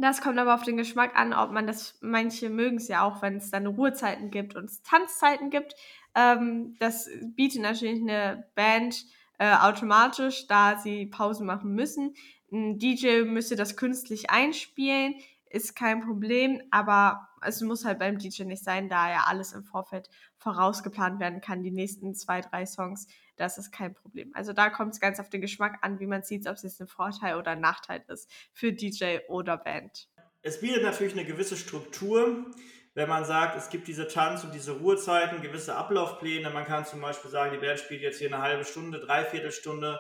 Das 0.01 0.23
kommt 0.23 0.39
aber 0.39 0.55
auf 0.55 0.63
den 0.63 0.79
Geschmack 0.79 1.15
an, 1.15 1.35
ob 1.35 1.51
man 1.51 1.67
das, 1.67 1.99
manche 2.01 2.49
mögen 2.49 2.79
es 2.79 2.89
ja 2.89 3.03
auch, 3.03 3.21
wenn 3.21 3.37
es 3.37 3.51
dann 3.51 3.67
Ruhezeiten 3.67 4.31
gibt 4.31 4.57
und 4.57 4.71
Tanzzeiten 4.83 5.51
gibt. 5.51 5.75
Ähm, 6.15 6.75
das 6.79 7.11
bietet 7.23 7.61
natürlich 7.61 8.01
eine 8.01 8.49
Band 8.55 9.05
äh, 9.39 9.55
automatisch, 9.55 10.47
da 10.47 10.79
sie 10.79 11.05
Pause 11.05 11.45
machen 11.45 11.75
müssen. 11.75 12.15
Ein 12.51 12.79
DJ 12.79 13.25
müsste 13.25 13.57
das 13.57 13.77
künstlich 13.77 14.31
einspielen, 14.31 15.17
ist 15.51 15.77
kein 15.77 16.01
Problem, 16.01 16.63
aber 16.71 17.29
es 17.43 17.61
muss 17.61 17.85
halt 17.85 17.99
beim 17.99 18.19
DJ 18.19 18.45
nicht 18.45 18.65
sein, 18.65 18.89
da 18.89 19.11
ja 19.11 19.25
alles 19.27 19.53
im 19.53 19.65
Vorfeld 19.65 20.09
vorausgeplant 20.39 21.21
werden 21.21 21.43
kann, 21.43 21.63
die 21.63 21.71
nächsten 21.71 22.15
zwei, 22.15 22.41
drei 22.41 22.65
Songs 22.65 23.07
das 23.41 23.57
ist 23.57 23.73
kein 23.73 23.95
Problem. 23.95 24.31
Also 24.35 24.53
da 24.53 24.69
kommt 24.69 24.93
es 24.93 25.01
ganz 25.01 25.19
auf 25.19 25.31
den 25.31 25.41
Geschmack 25.41 25.79
an, 25.81 25.99
wie 25.99 26.07
man 26.07 26.23
sieht, 26.23 26.47
ob 26.47 26.55
es 26.55 26.63
jetzt 26.63 26.81
ein 26.81 26.87
Vorteil 26.87 27.37
oder 27.37 27.53
ein 27.53 27.61
Nachteil 27.61 28.05
ist 28.09 28.31
für 28.53 28.73
DJ 28.73 29.19
oder 29.29 29.57
Band. 29.57 30.09
Es 30.43 30.61
bietet 30.61 30.83
natürlich 30.83 31.15
eine 31.15 31.25
gewisse 31.25 31.57
Struktur, 31.57 32.47
wenn 32.95 33.09
man 33.09 33.25
sagt, 33.25 33.57
es 33.57 33.71
gibt 33.71 33.89
diese 33.89 34.09
Tanz- 34.09 34.45
und 34.45 34.55
diese 34.55 34.73
Ruhezeiten, 34.73 35.41
gewisse 35.41 35.75
Ablaufpläne. 35.75 36.51
Man 36.51 36.67
kann 36.67 36.85
zum 36.85 37.01
Beispiel 37.01 37.31
sagen, 37.31 37.53
die 37.53 37.65
Band 37.65 37.81
spielt 37.81 38.03
jetzt 38.03 38.19
hier 38.19 38.29
eine 38.29 38.43
halbe 38.43 38.65
Stunde, 38.65 39.01
dreiviertel 39.01 39.53
Stunde, 39.53 39.99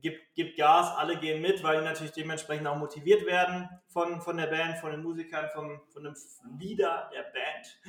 gibt, 0.00 0.34
gibt 0.34 0.56
Gas, 0.56 0.96
alle 0.96 1.18
gehen 1.18 1.42
mit, 1.42 1.62
weil 1.62 1.78
die 1.78 1.84
natürlich 1.84 2.12
dementsprechend 2.12 2.66
auch 2.66 2.76
motiviert 2.76 3.26
werden 3.26 3.68
von, 3.88 4.20
von 4.22 4.36
der 4.36 4.46
Band, 4.46 4.78
von 4.78 4.92
den 4.92 5.02
Musikern, 5.02 5.50
vom, 5.52 5.82
von 5.92 6.04
dem 6.04 6.14
Leader 6.58 7.10
der 7.12 7.22
Band. 7.22 7.80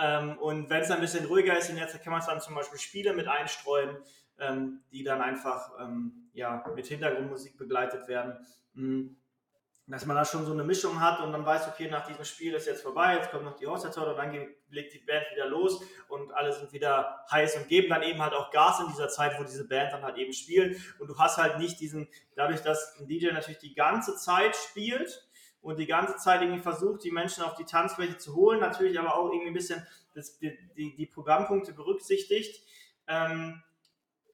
Ähm, 0.00 0.38
und 0.38 0.70
wenn 0.70 0.80
es 0.80 0.90
ein 0.90 1.00
bisschen 1.00 1.26
ruhiger 1.26 1.56
ist 1.56 1.70
in 1.70 1.76
der 1.76 1.88
Zeit, 1.88 2.02
kann 2.02 2.12
man 2.12 2.22
dann 2.24 2.40
zum 2.40 2.54
Beispiel 2.54 2.78
Spiele 2.78 3.12
mit 3.12 3.28
einstreuen, 3.28 3.96
ähm, 4.38 4.80
die 4.90 5.04
dann 5.04 5.20
einfach 5.20 5.70
ähm, 5.80 6.30
ja, 6.32 6.64
mit 6.74 6.86
Hintergrundmusik 6.86 7.56
begleitet 7.58 8.08
werden. 8.08 8.46
Mhm 8.74 9.16
dass 9.92 10.06
man 10.06 10.16
da 10.16 10.24
schon 10.24 10.46
so 10.46 10.52
eine 10.52 10.62
Mischung 10.62 11.00
hat 11.00 11.20
und 11.20 11.32
dann 11.32 11.44
weiß, 11.44 11.68
okay, 11.68 11.88
nach 11.90 12.06
diesem 12.06 12.24
Spiel 12.24 12.54
ist 12.54 12.66
jetzt 12.66 12.82
vorbei, 12.82 13.16
jetzt 13.16 13.30
kommt 13.30 13.44
noch 13.44 13.56
die 13.56 13.66
Hochzeitstorte 13.66 14.12
und 14.12 14.16
dann 14.16 14.48
legt 14.70 14.94
die 14.94 15.00
Band 15.00 15.26
wieder 15.32 15.46
los 15.46 15.82
und 16.08 16.32
alle 16.32 16.52
sind 16.52 16.72
wieder 16.72 17.24
heiß 17.30 17.56
und 17.56 17.68
geben 17.68 17.88
dann 17.88 18.02
eben 18.02 18.22
halt 18.22 18.32
auch 18.32 18.50
Gas 18.50 18.80
in 18.80 18.86
dieser 18.88 19.08
Zeit, 19.08 19.38
wo 19.38 19.44
diese 19.44 19.66
Band 19.66 19.92
dann 19.92 20.02
halt 20.02 20.16
eben 20.16 20.32
spielt 20.32 20.78
und 21.00 21.08
du 21.08 21.18
hast 21.18 21.36
halt 21.36 21.58
nicht 21.58 21.80
diesen, 21.80 22.08
dadurch, 22.36 22.62
dass 22.62 22.96
ein 22.98 23.08
DJ 23.08 23.32
natürlich 23.32 23.58
die 23.58 23.74
ganze 23.74 24.16
Zeit 24.16 24.54
spielt 24.56 25.28
und 25.62 25.78
die 25.78 25.86
ganze 25.86 26.16
Zeit 26.16 26.42
irgendwie 26.42 26.60
versucht, 26.60 27.04
die 27.04 27.12
Menschen 27.12 27.44
auf 27.44 27.54
die 27.54 27.64
Tanzfläche 27.64 28.18
zu 28.18 28.34
holen, 28.34 28.60
natürlich 28.60 28.98
aber 28.98 29.16
auch 29.16 29.30
irgendwie 29.30 29.48
ein 29.48 29.54
bisschen 29.54 29.86
das, 30.14 30.38
die, 30.38 30.56
die, 30.76 31.06
Programmpunkte 31.06 31.72
berücksichtigt, 31.72 32.62
ähm, 33.06 33.62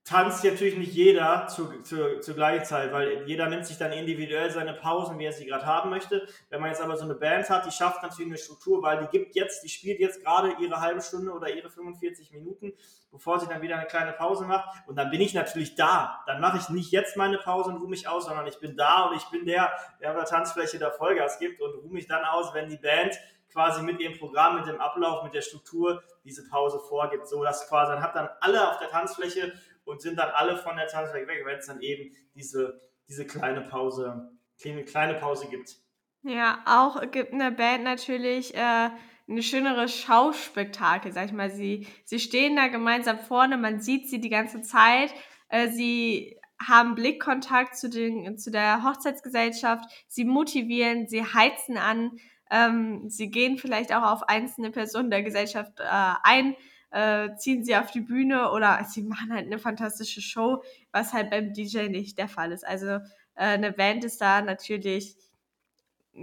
tanzt 0.09 0.43
natürlich 0.43 0.79
nicht 0.79 0.95
jeder 0.95 1.47
zu, 1.49 1.83
zu, 1.83 2.21
zur 2.21 2.35
gleichen 2.35 2.65
Zeit, 2.65 2.93
weil 2.93 3.29
jeder 3.29 3.47
nimmt 3.47 3.67
sich 3.67 3.77
dann 3.77 3.93
individuell 3.93 4.50
seine 4.50 4.73
Pausen, 4.73 5.19
wie 5.19 5.27
er 5.27 5.33
sie 5.33 5.45
gerade 5.45 5.67
haben 5.67 5.91
möchte. 5.91 6.27
Wenn 6.49 6.62
man 6.62 6.71
jetzt 6.71 6.81
aber 6.81 6.97
so 6.97 7.05
eine 7.05 7.15
Band 7.15 7.50
hat, 7.50 7.67
die 7.67 7.71
schafft 7.71 8.03
natürlich 8.03 8.31
eine 8.31 8.38
Struktur, 8.38 8.83
weil 8.83 9.00
die 9.00 9.19
gibt 9.19 9.37
jetzt, 9.37 9.62
die 9.62 9.69
spielt 9.69 10.00
jetzt 10.00 10.25
gerade 10.25 10.55
ihre 10.61 10.81
halbe 10.81 11.03
Stunde 11.03 11.31
oder 11.33 11.55
ihre 11.55 11.69
45 11.69 12.33
Minuten, 12.33 12.73
bevor 13.12 13.38
sie 13.38 13.47
dann 13.49 13.61
wieder 13.61 13.77
eine 13.77 13.87
kleine 13.87 14.12
Pause 14.12 14.47
macht. 14.47 14.88
Und 14.88 14.97
dann 14.97 15.11
bin 15.11 15.21
ich 15.21 15.35
natürlich 15.35 15.75
da. 15.75 16.23
Dann 16.27 16.41
mache 16.41 16.57
ich 16.57 16.71
nicht 16.71 16.91
jetzt 16.91 17.19
meine 17.19 17.37
Pause 17.37 17.69
und 17.71 17.77
ruhe 17.77 17.91
mich 17.91 18.09
aus, 18.09 18.25
sondern 18.25 18.47
ich 18.47 18.59
bin 18.59 18.79
da 18.79 19.09
und 19.09 19.17
ich 19.17 19.25
bin 19.27 19.45
der, 19.45 19.71
der 20.00 20.12
auf 20.12 20.17
der 20.17 20.25
Tanzfläche 20.25 20.79
der 20.79 20.93
Vollgas 20.93 21.38
gibt 21.38 21.61
und 21.61 21.75
ruhe 21.83 21.93
mich 21.93 22.07
dann 22.07 22.25
aus, 22.25 22.55
wenn 22.55 22.71
die 22.71 22.79
Band 22.79 23.19
quasi 23.53 23.83
mit 23.83 24.00
ihrem 24.00 24.19
Programm, 24.19 24.57
mit 24.57 24.67
dem 24.67 24.81
Ablauf, 24.81 25.23
mit 25.25 25.35
der 25.35 25.43
Struktur 25.43 26.03
diese 26.25 26.49
Pause 26.49 26.79
vorgibt. 26.81 27.29
So 27.29 27.43
dass 27.43 27.69
quasi 27.69 27.93
dann 27.93 28.03
hat 28.03 28.15
dann 28.15 28.29
alle 28.41 28.71
auf 28.71 28.79
der 28.79 28.88
Tanzfläche 28.88 29.53
und 29.88 30.02
sind 30.02 30.18
dann 30.18 30.30
alle 30.30 30.57
von 30.57 30.76
der 30.76 30.87
Tanzfläche 30.87 31.26
weg, 31.26 31.42
wenn 31.45 31.59
es 31.59 31.66
dann 31.66 31.80
eben 31.80 32.14
diese, 32.35 32.80
diese 33.09 33.26
kleine 33.26 33.62
Pause, 33.62 34.30
kleine, 34.61 34.85
kleine 34.85 35.14
Pause 35.14 35.49
gibt. 35.49 35.76
Ja, 36.23 36.62
auch 36.66 37.11
gibt 37.11 37.33
eine 37.33 37.50
Band 37.52 37.85
natürlich 37.85 38.54
äh, 38.54 38.90
ein 39.28 39.42
schöneres 39.42 39.95
Schauspektakel, 39.95 41.12
sag 41.12 41.26
ich 41.26 41.33
mal. 41.33 41.50
Sie, 41.50 41.87
sie 42.04 42.21
stehen 42.21 42.57
da 42.57 42.68
gemeinsam 42.68 43.18
vorne, 43.18 43.57
man 43.57 43.80
sieht 43.80 44.11
sie 44.11 44.21
die 44.21 44.28
ganze 44.28 44.61
Zeit. 44.61 45.14
Äh, 45.49 45.68
sie 45.68 46.38
haben 46.61 46.95
Blickkontakt 46.95 47.76
zu, 47.76 47.88
den, 47.88 48.37
zu 48.37 48.50
der 48.50 48.83
Hochzeitsgesellschaft, 48.83 49.88
sie 50.09 50.25
motivieren, 50.25 51.07
sie 51.07 51.23
heizen 51.23 51.78
an, 51.78 52.18
ähm, 52.50 53.09
sie 53.09 53.30
gehen 53.30 53.59
vielleicht 53.59 53.95
auch 53.95 54.02
auf 54.02 54.28
einzelne 54.28 54.71
Personen 54.71 55.11
der 55.11 55.23
Gesellschaft 55.23 55.78
äh, 55.78 56.14
ein 56.23 56.57
äh, 56.90 57.35
ziehen 57.37 57.64
sie 57.64 57.76
auf 57.76 57.90
die 57.90 58.00
Bühne 58.00 58.50
oder 58.52 58.85
sie 58.88 59.02
machen 59.02 59.33
halt 59.33 59.47
eine 59.47 59.59
fantastische 59.59 60.23
Show, 60.23 60.62
was 60.92 61.12
halt 61.12 61.30
beim 61.30 61.52
DJ 61.52 61.88
nicht 61.88 62.18
der 62.18 62.28
Fall 62.28 62.52
ist. 62.52 62.66
Also 62.66 62.87
äh, 62.87 63.00
eine 63.35 63.73
Band 63.73 64.04
ist 64.04 64.21
da 64.21 64.42
natürlich 64.42 65.16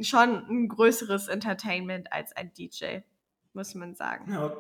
schon 0.01 0.45
ein 0.50 0.67
größeres 0.67 1.27
Entertainment 1.27 2.12
als 2.12 2.36
ein 2.36 2.51
DJ, 2.53 3.00
muss 3.53 3.75
man 3.75 3.95
sagen. 3.95 4.31
Ja, 4.31 4.55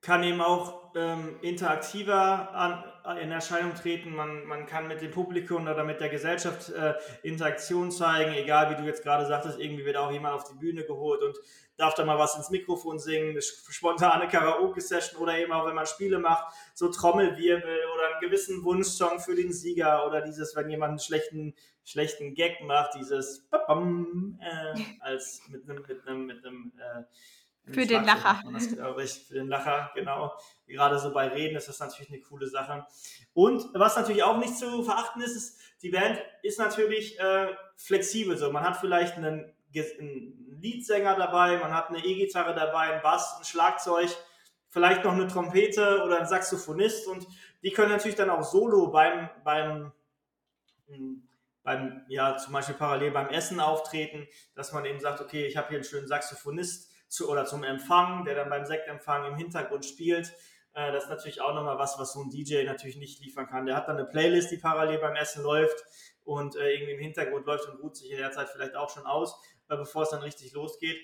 kann 0.00 0.22
eben 0.24 0.40
auch 0.40 0.92
ähm, 0.96 1.36
interaktiver 1.42 2.52
an, 2.54 2.84
in 3.22 3.30
Erscheinung 3.30 3.74
treten. 3.74 4.14
Man, 4.14 4.44
man 4.44 4.66
kann 4.66 4.88
mit 4.88 5.00
dem 5.00 5.10
Publikum 5.10 5.62
oder 5.66 5.84
mit 5.84 6.00
der 6.00 6.08
Gesellschaft 6.08 6.70
äh, 6.70 6.94
Interaktion 7.22 7.90
zeigen, 7.90 8.32
egal 8.34 8.70
wie 8.70 8.80
du 8.80 8.86
jetzt 8.86 9.02
gerade 9.02 9.26
sagtest, 9.26 9.58
irgendwie 9.58 9.84
wird 9.84 9.96
auch 9.96 10.12
jemand 10.12 10.34
auf 10.34 10.48
die 10.48 10.58
Bühne 10.58 10.84
geholt 10.84 11.22
und 11.22 11.36
darf 11.76 11.94
da 11.94 12.04
mal 12.04 12.18
was 12.18 12.36
ins 12.36 12.50
Mikrofon 12.50 12.98
singen, 12.98 13.30
eine 13.30 13.42
spontane 13.42 14.28
Karaoke-Session 14.28 15.20
oder 15.20 15.38
eben 15.38 15.52
auch, 15.52 15.66
wenn 15.66 15.74
man 15.74 15.86
Spiele 15.86 16.18
macht, 16.18 16.54
so 16.74 16.88
Trommelwirbel 16.90 17.78
oder 17.94 18.06
einen 18.12 18.20
gewissen 18.20 18.62
Wunschsong 18.62 19.18
für 19.20 19.34
den 19.34 19.52
Sieger 19.52 20.06
oder 20.06 20.20
dieses, 20.20 20.54
wenn 20.54 20.70
jemand 20.70 20.90
einen 20.90 20.98
schlechten, 21.00 21.54
schlechten 21.84 22.34
Gag 22.34 22.62
macht, 22.62 22.94
dieses 22.94 23.48
äh, 23.50 24.74
als 25.00 25.42
mit 25.48 25.68
einem, 25.68 25.82
mit 25.86 26.06
einem, 26.06 26.26
mit 26.26 26.44
einem 26.44 26.72
äh, 26.78 27.02
für 27.70 27.86
den 27.86 28.04
Lacher. 28.04 28.42
Das, 28.52 28.66
ich, 28.66 29.26
für 29.26 29.34
den 29.34 29.48
Lacher, 29.48 29.90
genau. 29.94 30.32
Gerade 30.66 30.98
so 30.98 31.12
bei 31.12 31.28
Reden 31.28 31.56
ist 31.56 31.68
das 31.68 31.78
natürlich 31.78 32.10
eine 32.10 32.20
coole 32.20 32.48
Sache. 32.48 32.86
Und 33.34 33.64
was 33.74 33.96
natürlich 33.96 34.24
auch 34.24 34.38
nicht 34.38 34.56
zu 34.56 34.82
verachten 34.82 35.22
ist, 35.22 35.36
ist, 35.36 35.60
die 35.82 35.90
Band 35.90 36.20
ist 36.42 36.58
natürlich 36.58 37.18
äh, 37.20 37.48
flexibel. 37.76 38.36
So, 38.36 38.50
man 38.50 38.64
hat 38.64 38.78
vielleicht 38.78 39.16
einen, 39.16 39.52
einen 39.74 40.58
Leadsänger 40.60 41.16
dabei, 41.16 41.58
man 41.58 41.72
hat 41.72 41.88
eine 41.88 42.04
E-Gitarre 42.04 42.54
dabei, 42.54 42.92
einen 42.92 43.02
Bass, 43.02 43.36
ein 43.38 43.44
Schlagzeug, 43.44 44.10
vielleicht 44.68 45.04
noch 45.04 45.12
eine 45.12 45.28
Trompete 45.28 46.02
oder 46.04 46.18
ein 46.18 46.26
Saxophonist 46.26 47.06
und 47.06 47.26
die 47.62 47.70
können 47.70 47.90
natürlich 47.90 48.16
dann 48.16 48.30
auch 48.30 48.42
solo 48.42 48.90
beim, 48.90 49.28
beim, 49.44 49.92
hm, 50.88 51.28
beim 51.62 52.04
ja, 52.08 52.36
zum 52.38 52.52
Beispiel 52.52 52.74
parallel 52.74 53.12
beim 53.12 53.28
Essen 53.28 53.60
auftreten, 53.60 54.26
dass 54.54 54.72
man 54.72 54.84
eben 54.84 54.98
sagt, 54.98 55.20
okay, 55.20 55.46
ich 55.46 55.56
habe 55.56 55.68
hier 55.68 55.78
einen 55.78 55.84
schönen 55.84 56.08
Saxophonist 56.08 56.91
zu, 57.12 57.28
oder 57.28 57.44
zum 57.44 57.62
Empfang, 57.62 58.24
der 58.24 58.34
dann 58.34 58.48
beim 58.48 58.64
Sektempfang 58.64 59.26
im 59.26 59.36
Hintergrund 59.36 59.84
spielt. 59.84 60.32
Äh, 60.72 60.92
das 60.92 61.04
ist 61.04 61.10
natürlich 61.10 61.42
auch 61.42 61.54
nochmal 61.54 61.78
was, 61.78 61.98
was 61.98 62.14
so 62.14 62.22
ein 62.22 62.30
DJ 62.30 62.64
natürlich 62.64 62.96
nicht 62.96 63.20
liefern 63.20 63.46
kann. 63.46 63.66
Der 63.66 63.76
hat 63.76 63.86
dann 63.86 63.98
eine 63.98 64.06
Playlist, 64.06 64.50
die 64.50 64.56
parallel 64.56 64.98
beim 64.98 65.14
Essen 65.14 65.42
läuft 65.42 65.84
und 66.24 66.56
äh, 66.56 66.72
irgendwie 66.72 66.92
im 66.92 67.00
Hintergrund 67.00 67.46
läuft 67.46 67.68
und 67.68 67.82
ruht 67.82 67.96
sich 67.96 68.10
in 68.10 68.16
der 68.16 68.32
Zeit 68.32 68.48
vielleicht 68.48 68.74
auch 68.76 68.88
schon 68.88 69.04
aus, 69.04 69.38
äh, 69.68 69.76
bevor 69.76 70.04
es 70.04 70.10
dann 70.10 70.22
richtig 70.22 70.54
losgeht. 70.54 70.96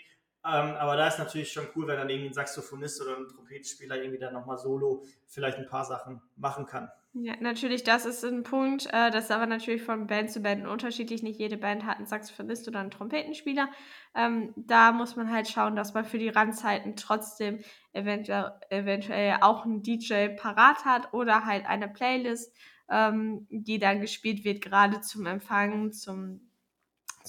Ähm, 0.45 0.75
aber 0.77 0.97
da 0.97 1.09
ist 1.09 1.19
natürlich 1.19 1.53
schon 1.53 1.67
cool, 1.75 1.87
wenn 1.89 1.97
dann 1.97 2.09
irgendwie 2.09 2.31
ein 2.31 2.35
Saxophonist 2.35 3.03
oder 3.03 3.17
ein 3.17 3.29
Trompetenspieler 3.29 3.97
irgendwie 3.97 4.19
dann 4.19 4.33
nochmal 4.33 4.59
solo 4.59 5.05
vielleicht 5.27 5.59
ein 5.59 5.67
paar 5.67 5.85
Sachen 5.85 6.23
machen 6.37 6.67
kann. 6.67 6.91
Ja, 7.15 7.35
natürlich, 7.41 7.83
das 7.83 8.07
ist 8.07 8.25
ein 8.25 8.45
Punkt. 8.45 8.87
Äh, 8.87 9.11
das 9.11 9.25
ist 9.25 9.31
aber 9.33 9.47
natürlich 9.47 9.83
von 9.83 10.07
Band 10.07 10.31
zu 10.31 10.41
Band 10.41 10.67
unterschiedlich. 10.67 11.23
Nicht 11.23 11.41
jede 11.41 11.57
Band 11.57 11.85
hat 11.85 11.97
einen 11.97 12.07
Saxophonist 12.07 12.69
oder 12.69 12.81
einen 12.81 12.91
Trompetenspieler. 12.91 13.69
Ähm, 14.15 14.53
da 14.57 14.93
muss 14.93 15.17
man 15.17 15.33
halt 15.33 15.49
schauen, 15.49 15.75
dass 15.75 15.95
man 15.95 16.05
für 16.05 16.19
die 16.19 16.29
Randzeiten 16.29 16.95
trotzdem 16.97 17.61
eventuell, 17.93 18.53
eventuell 18.71 19.39
auch 19.41 19.65
einen 19.65 19.83
DJ 19.83 20.29
parat 20.37 20.85
hat 20.85 21.13
oder 21.13 21.45
halt 21.45 21.67
eine 21.67 21.89
Playlist, 21.89 22.55
ähm, 22.89 23.47
die 23.51 23.79
dann 23.79 24.01
gespielt 24.01 24.45
wird, 24.45 24.63
gerade 24.63 25.01
zum 25.01 25.27
Empfang, 25.27 25.93
zum, 25.93 26.48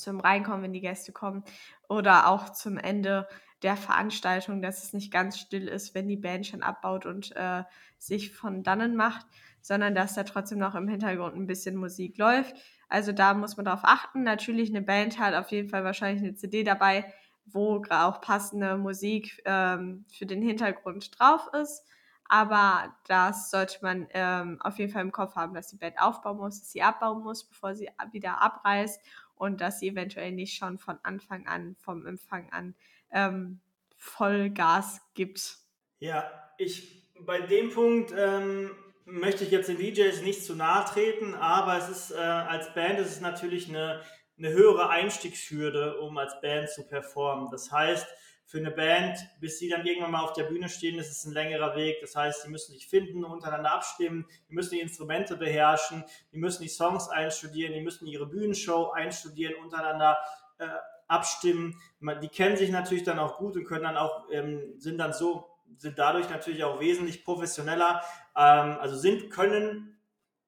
zum 0.01 0.19
Reinkommen, 0.19 0.63
wenn 0.63 0.73
die 0.73 0.81
Gäste 0.81 1.11
kommen 1.11 1.43
oder 1.87 2.27
auch 2.27 2.49
zum 2.49 2.77
Ende 2.77 3.27
der 3.61 3.75
Veranstaltung, 3.75 4.61
dass 4.61 4.83
es 4.83 4.93
nicht 4.93 5.11
ganz 5.11 5.37
still 5.37 5.67
ist, 5.67 5.93
wenn 5.93 6.07
die 6.07 6.17
Band 6.17 6.47
schon 6.47 6.63
abbaut 6.63 7.05
und 7.05 7.35
äh, 7.35 7.63
sich 7.97 8.33
von 8.33 8.63
dannen 8.63 8.95
macht 8.95 9.25
sondern 9.61 9.95
dass 9.95 10.15
da 10.15 10.23
trotzdem 10.23 10.59
noch 10.59 10.75
im 10.75 10.87
Hintergrund 10.87 11.35
ein 11.35 11.47
bisschen 11.47 11.75
Musik 11.75 12.17
läuft. 12.17 12.55
Also 12.87 13.11
da 13.11 13.33
muss 13.33 13.57
man 13.57 13.65
darauf 13.65 13.83
achten. 13.83 14.23
Natürlich 14.23 14.69
eine 14.69 14.81
Band 14.81 15.19
hat 15.19 15.35
auf 15.35 15.51
jeden 15.51 15.69
Fall 15.69 15.83
wahrscheinlich 15.83 16.23
eine 16.23 16.35
CD 16.35 16.63
dabei, 16.63 17.13
wo 17.45 17.83
auch 17.89 18.21
passende 18.21 18.77
Musik 18.77 19.41
ähm, 19.45 20.05
für 20.11 20.25
den 20.25 20.41
Hintergrund 20.41 21.19
drauf 21.19 21.49
ist. 21.53 21.85
Aber 22.29 22.95
das 23.07 23.49
sollte 23.49 23.79
man 23.81 24.07
ähm, 24.11 24.61
auf 24.61 24.77
jeden 24.77 24.91
Fall 24.91 25.01
im 25.01 25.11
Kopf 25.11 25.35
haben, 25.35 25.55
dass 25.55 25.67
die 25.67 25.77
Band 25.77 25.99
aufbauen 25.99 26.37
muss, 26.37 26.59
dass 26.59 26.71
sie 26.71 26.83
abbauen 26.83 27.23
muss, 27.23 27.43
bevor 27.43 27.75
sie 27.75 27.89
wieder 28.11 28.41
abreißt 28.41 29.01
und 29.35 29.61
dass 29.61 29.79
sie 29.79 29.89
eventuell 29.89 30.31
nicht 30.31 30.55
schon 30.55 30.77
von 30.77 30.99
Anfang 31.01 31.47
an, 31.47 31.75
vom 31.79 32.05
Empfang 32.05 32.51
an, 32.51 32.75
ähm, 33.11 33.59
Vollgas 33.97 35.01
gibt. 35.15 35.57
Ja, 35.97 36.31
ich 36.57 37.09
bei 37.19 37.41
dem 37.41 37.71
Punkt 37.71 38.13
ähm, 38.15 38.71
möchte 39.05 39.43
ich 39.43 39.51
jetzt 39.51 39.67
den 39.67 39.77
DJs 39.77 40.21
nicht 40.21 40.43
zu 40.43 40.55
nahe 40.55 40.85
treten, 40.85 41.33
aber 41.33 41.77
es 41.77 41.89
ist 41.89 42.11
äh, 42.11 42.17
als 42.17 42.73
Band 42.73 42.99
ist 42.99 43.09
es 43.09 43.21
natürlich 43.21 43.69
eine, 43.69 44.01
eine 44.37 44.49
höhere 44.49 44.89
Einstiegshürde, 44.89 45.99
um 45.99 46.17
als 46.17 46.39
Band 46.41 46.69
zu 46.69 46.87
performen. 46.87 47.49
Das 47.51 47.71
heißt, 47.71 48.07
für 48.49 48.57
eine 48.57 48.71
Band, 48.71 49.19
bis 49.39 49.59
sie 49.59 49.69
dann 49.69 49.85
irgendwann 49.85 50.09
mal 50.09 50.23
auf 50.23 50.33
der 50.33 50.45
Bühne 50.45 50.69
stehen, 50.69 50.97
ist 50.97 51.11
es 51.11 51.23
ein 51.23 51.33
längerer 51.33 51.75
Weg. 51.75 52.01
Das 52.01 52.15
heißt, 52.15 52.41
sie 52.41 52.49
müssen 52.49 52.73
sich 52.73 52.87
finden, 52.87 53.23
untereinander 53.23 53.71
abstimmen, 53.71 54.25
die 54.49 54.55
müssen 54.55 54.71
die 54.71 54.79
Instrumente 54.79 55.37
beherrschen, 55.37 56.03
die 56.31 56.39
müssen 56.39 56.63
die 56.63 56.67
Songs 56.67 57.09
einstudieren, 57.09 57.73
die 57.75 57.81
müssen 57.81 58.07
ihre 58.07 58.25
Bühnenshow 58.25 58.89
einstudieren, 58.89 59.53
untereinander 59.63 60.17
äh, 60.57 60.67
abstimmen. 61.07 61.79
Die 62.23 62.27
kennen 62.29 62.57
sich 62.57 62.71
natürlich 62.71 63.03
dann 63.03 63.19
auch 63.19 63.37
gut 63.37 63.55
und 63.55 63.65
können 63.65 63.83
dann 63.83 63.97
auch, 63.97 64.25
ähm, 64.31 64.73
sind 64.79 64.97
dann 64.97 65.13
so 65.13 65.45
sind 65.77 65.99
dadurch 65.99 66.27
natürlich 66.27 66.63
auch 66.63 66.79
wesentlich 66.79 67.23
professioneller, 67.23 68.01
ähm, 68.35 68.79
also 68.79 68.97
sind, 68.97 69.29
können, 69.29 70.01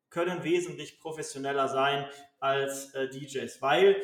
können 0.10 0.44
wesentlich 0.44 1.00
professioneller 1.00 1.68
sein 1.68 2.08
als 2.40 2.96
äh, 2.96 3.08
DJs, 3.08 3.62
weil 3.62 4.02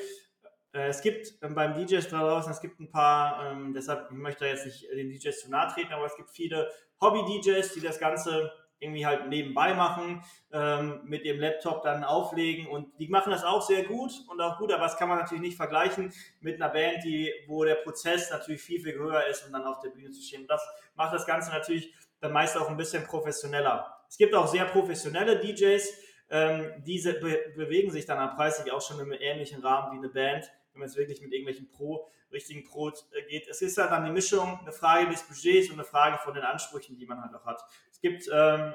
es 0.82 1.02
gibt 1.02 1.34
ähm, 1.42 1.56
beim 1.56 1.74
DJs 1.74 2.08
draußen, 2.08 2.52
es 2.52 2.62
gibt 2.62 2.80
ein 2.80 2.92
paar, 2.92 3.52
ähm, 3.52 3.74
deshalb 3.74 4.12
möchte 4.12 4.46
ich 4.46 4.52
jetzt 4.52 4.66
nicht 4.66 4.88
den 4.92 5.10
DJs 5.10 5.40
zu 5.40 5.50
nahe 5.50 5.74
treten, 5.74 5.94
aber 5.94 6.06
es 6.06 6.16
gibt 6.16 6.30
viele 6.30 6.70
Hobby-DJs, 7.02 7.74
die 7.74 7.82
das 7.82 8.00
Ganze 8.00 8.52
irgendwie 8.80 9.06
halt 9.06 9.28
nebenbei 9.28 9.74
machen, 9.74 10.24
ähm, 10.52 11.02
mit 11.04 11.26
dem 11.26 11.40
Laptop 11.40 11.82
dann 11.82 12.04
auflegen 12.04 12.68
und 12.68 13.00
die 13.00 13.08
machen 13.08 13.32
das 13.32 13.44
auch 13.44 13.62
sehr 13.62 13.84
gut 13.84 14.12
und 14.28 14.40
auch 14.40 14.60
gut, 14.60 14.72
aber 14.72 14.84
das 14.84 14.98
kann 14.98 15.10
man 15.10 15.18
natürlich 15.18 15.42
nicht 15.42 15.58
vergleichen 15.58 16.14
mit 16.42 16.62
einer 16.62 16.72
Band, 16.72 17.04
die, 17.04 17.34
wo 17.48 17.64
der 17.64 17.76
Prozess 17.76 18.30
natürlich 18.30 18.62
viel, 18.62 18.82
viel 18.82 18.94
höher 18.94 19.26
ist 19.26 19.46
und 19.46 19.54
dann 19.54 19.64
auf 19.64 19.80
der 19.80 19.90
Bühne 19.90 20.12
zu 20.12 20.22
stehen. 20.22 20.46
Das 20.48 20.62
macht 20.96 21.14
das 21.14 21.26
Ganze 21.26 21.52
natürlich 21.52 21.92
dann 22.20 22.32
meist 22.32 22.58
auch 22.58 22.70
ein 22.70 22.78
bisschen 22.78 23.04
professioneller. 23.04 23.96
Es 24.10 24.18
gibt 24.18 24.34
auch 24.34 24.48
sehr 24.48 24.66
professionelle 24.66 25.40
DJs, 25.40 25.88
ähm, 26.30 26.84
diese 26.86 27.14
be 27.14 27.54
bewegen 27.56 27.92
sich 27.92 28.06
dann 28.06 28.36
preislich 28.36 28.72
auch 28.72 28.82
schon 28.82 29.00
im 29.00 29.12
ähnlichen 29.12 29.62
Rahmen 29.62 29.94
wie 29.94 30.04
eine 30.04 30.10
Band, 30.10 30.52
wenn 30.78 30.82
man 30.82 30.90
es 30.90 30.96
wirklich 30.96 31.22
mit 31.22 31.34
irgendwelchen 31.34 31.68
Pro, 31.70 32.08
richtigen 32.32 32.64
Pro 32.64 32.90
äh, 32.90 33.24
geht. 33.28 33.48
Es 33.48 33.62
ist 33.62 33.78
halt 33.78 33.92
dann 33.92 34.06
die 34.06 34.12
Mischung, 34.12 34.60
eine 34.62 34.72
Frage 34.72 35.10
des 35.10 35.24
Budgets 35.24 35.70
und 35.70 35.76
eine 35.76 35.84
Frage 35.84 36.20
von 36.20 36.34
den 36.34 36.44
Ansprüchen, 36.44 36.98
die 36.98 37.06
man 37.06 37.22
halt 37.22 37.34
auch 37.34 37.46
hat. 37.46 37.62
Es 37.92 38.00
gibt 38.00 38.30
ähm, 38.32 38.74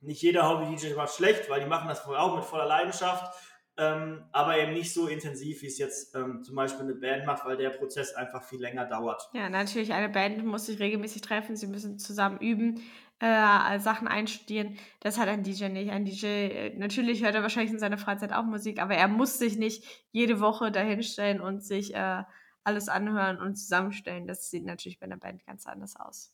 nicht 0.00 0.22
jeder 0.22 0.48
Hobby-DJ 0.48 0.94
macht 0.94 1.14
schlecht, 1.14 1.48
weil 1.48 1.60
die 1.60 1.66
machen 1.66 1.88
das 1.88 2.04
auch 2.04 2.34
mit 2.34 2.44
voller 2.44 2.66
Leidenschaft, 2.66 3.32
ähm, 3.76 4.24
aber 4.32 4.58
eben 4.58 4.72
nicht 4.72 4.92
so 4.92 5.06
intensiv, 5.06 5.62
wie 5.62 5.66
es 5.66 5.78
jetzt 5.78 6.14
ähm, 6.16 6.42
zum 6.42 6.56
Beispiel 6.56 6.82
eine 6.82 6.94
Band 6.94 7.26
macht, 7.26 7.44
weil 7.44 7.56
der 7.56 7.70
Prozess 7.70 8.14
einfach 8.14 8.42
viel 8.42 8.60
länger 8.60 8.86
dauert. 8.86 9.30
Ja, 9.32 9.48
natürlich, 9.48 9.92
eine 9.92 10.08
Band 10.08 10.44
muss 10.44 10.66
sich 10.66 10.80
regelmäßig 10.80 11.22
treffen, 11.22 11.56
sie 11.56 11.66
müssen 11.66 11.98
zusammen 11.98 12.38
üben, 12.40 12.82
äh, 13.20 13.78
Sachen 13.78 14.08
einstudieren. 14.08 14.78
Das 15.00 15.18
hat 15.18 15.28
ein 15.28 15.42
DJ 15.42 15.68
nicht. 15.68 15.90
Ein 15.90 16.04
DJ, 16.04 16.26
äh, 16.26 16.76
natürlich 16.76 17.22
hört 17.22 17.34
er 17.34 17.42
wahrscheinlich 17.42 17.72
in 17.72 17.78
seiner 17.78 17.98
Freizeit 17.98 18.32
auch 18.32 18.44
Musik, 18.44 18.80
aber 18.80 18.94
er 18.94 19.08
muss 19.08 19.38
sich 19.38 19.56
nicht 19.56 19.84
jede 20.10 20.40
Woche 20.40 20.72
dahinstellen 20.72 21.40
und 21.40 21.62
sich 21.62 21.94
äh, 21.94 22.24
alles 22.64 22.88
anhören 22.88 23.38
und 23.38 23.56
zusammenstellen. 23.56 24.26
Das 24.26 24.50
sieht 24.50 24.64
natürlich 24.64 24.98
bei 24.98 25.06
einer 25.06 25.18
Band 25.18 25.44
ganz 25.46 25.66
anders 25.66 25.96
aus. 25.96 26.32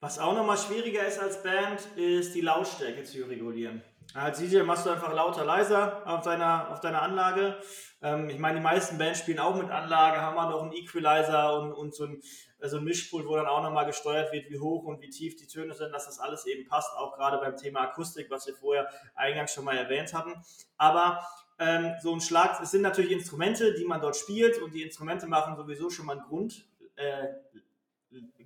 Was 0.00 0.18
auch 0.18 0.34
nochmal 0.34 0.58
schwieriger 0.58 1.06
ist 1.06 1.20
als 1.20 1.42
Band, 1.42 1.80
ist 1.96 2.34
die 2.34 2.40
Lautstärke 2.40 3.04
zu 3.04 3.22
regulieren. 3.28 3.82
Als 4.14 4.38
DJ 4.38 4.62
machst 4.62 4.84
du 4.86 4.90
einfach 4.90 5.12
lauter, 5.12 5.44
leiser 5.44 6.06
auf 6.06 6.22
deiner, 6.22 6.70
auf 6.70 6.80
deiner 6.80 7.02
Anlage. 7.02 7.56
Ähm, 8.02 8.28
ich 8.28 8.38
meine, 8.38 8.58
die 8.58 8.62
meisten 8.62 8.98
Bands 8.98 9.20
spielen 9.20 9.38
auch 9.38 9.54
mit 9.56 9.70
Anlage, 9.70 10.20
haben 10.20 10.36
wir 10.36 10.50
noch 10.50 10.62
einen 10.62 10.72
Equalizer 10.72 11.60
und, 11.60 11.72
und 11.72 11.94
so 11.94 12.04
ein, 12.04 12.22
so 12.60 12.78
ein 12.78 12.84
Mischpult, 12.84 13.26
wo 13.26 13.36
dann 13.36 13.46
auch 13.46 13.62
nochmal 13.62 13.86
gesteuert 13.86 14.32
wird, 14.32 14.50
wie 14.50 14.58
hoch 14.58 14.84
und 14.84 15.00
wie 15.00 15.08
tief 15.08 15.36
die 15.36 15.46
Töne 15.46 15.74
sind, 15.74 15.92
dass 15.92 16.06
das 16.06 16.18
alles 16.18 16.46
eben 16.46 16.68
passt, 16.68 16.94
auch 16.96 17.16
gerade 17.16 17.38
beim 17.38 17.56
Thema 17.56 17.80
Akustik, 17.80 18.30
was 18.30 18.46
wir 18.46 18.54
vorher 18.54 18.88
eingangs 19.14 19.54
schon 19.54 19.64
mal 19.64 19.76
erwähnt 19.76 20.12
hatten. 20.12 20.34
Aber 20.76 21.26
ähm, 21.58 21.94
so 22.00 22.12
ein 22.12 22.20
Schlag, 22.20 22.60
es 22.62 22.70
sind 22.70 22.82
natürlich 22.82 23.12
Instrumente, 23.12 23.74
die 23.74 23.84
man 23.84 24.00
dort 24.00 24.16
spielt 24.16 24.60
und 24.60 24.74
die 24.74 24.82
Instrumente 24.82 25.26
machen 25.26 25.56
sowieso 25.56 25.90
schon 25.90 26.06
mal 26.06 26.18
ein 26.18 26.24
Grund, 26.24 26.66
äh, 26.96 27.28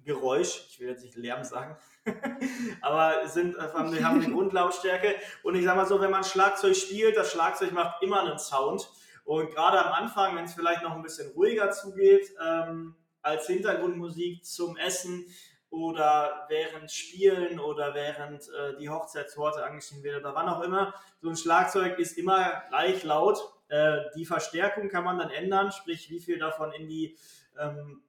Geräusch, 0.04 0.66
ich 0.68 0.80
will 0.80 0.88
jetzt 0.88 1.04
nicht 1.04 1.16
Lärm 1.16 1.42
sagen, 1.42 1.76
aber 2.80 3.26
sind, 3.26 3.56
haben, 3.58 4.04
haben 4.04 4.20
eine 4.22 4.32
Grundlautstärke. 4.32 5.16
Und 5.42 5.56
ich 5.56 5.64
sage 5.64 5.76
mal 5.76 5.86
so, 5.86 6.00
wenn 6.00 6.10
man 6.10 6.24
Schlagzeug 6.24 6.76
spielt, 6.76 7.16
das 7.16 7.32
Schlagzeug 7.32 7.72
macht 7.72 8.02
immer 8.02 8.20
einen 8.20 8.38
Sound. 8.38 8.88
Und 9.24 9.50
gerade 9.50 9.84
am 9.84 9.92
Anfang, 9.92 10.36
wenn 10.36 10.44
es 10.44 10.54
vielleicht 10.54 10.82
noch 10.82 10.92
ein 10.92 11.02
bisschen 11.02 11.32
ruhiger 11.32 11.72
zugeht, 11.72 12.30
ähm, 12.40 12.94
als 13.22 13.48
Hintergrundmusik 13.48 14.44
zum 14.44 14.76
Essen 14.76 15.26
oder 15.68 16.46
während 16.48 16.92
Spielen 16.92 17.58
oder 17.58 17.92
während 17.92 18.48
äh, 18.48 18.76
die 18.78 18.88
Hochzeitstorte 18.88 19.64
angeschrieben 19.64 20.04
wird 20.04 20.20
oder 20.20 20.34
wann 20.34 20.48
auch 20.48 20.62
immer, 20.62 20.94
so 21.20 21.28
ein 21.28 21.36
Schlagzeug 21.36 21.98
ist 21.98 22.16
immer 22.16 22.62
gleich 22.68 23.02
laut. 23.02 23.38
Äh, 23.68 23.98
die 24.16 24.24
Verstärkung 24.24 24.88
kann 24.88 25.02
man 25.02 25.18
dann 25.18 25.30
ändern, 25.30 25.72
sprich 25.72 26.08
wie 26.08 26.20
viel 26.20 26.38
davon 26.38 26.72
in 26.72 26.86
die 26.86 27.18
ähm, 27.58 28.02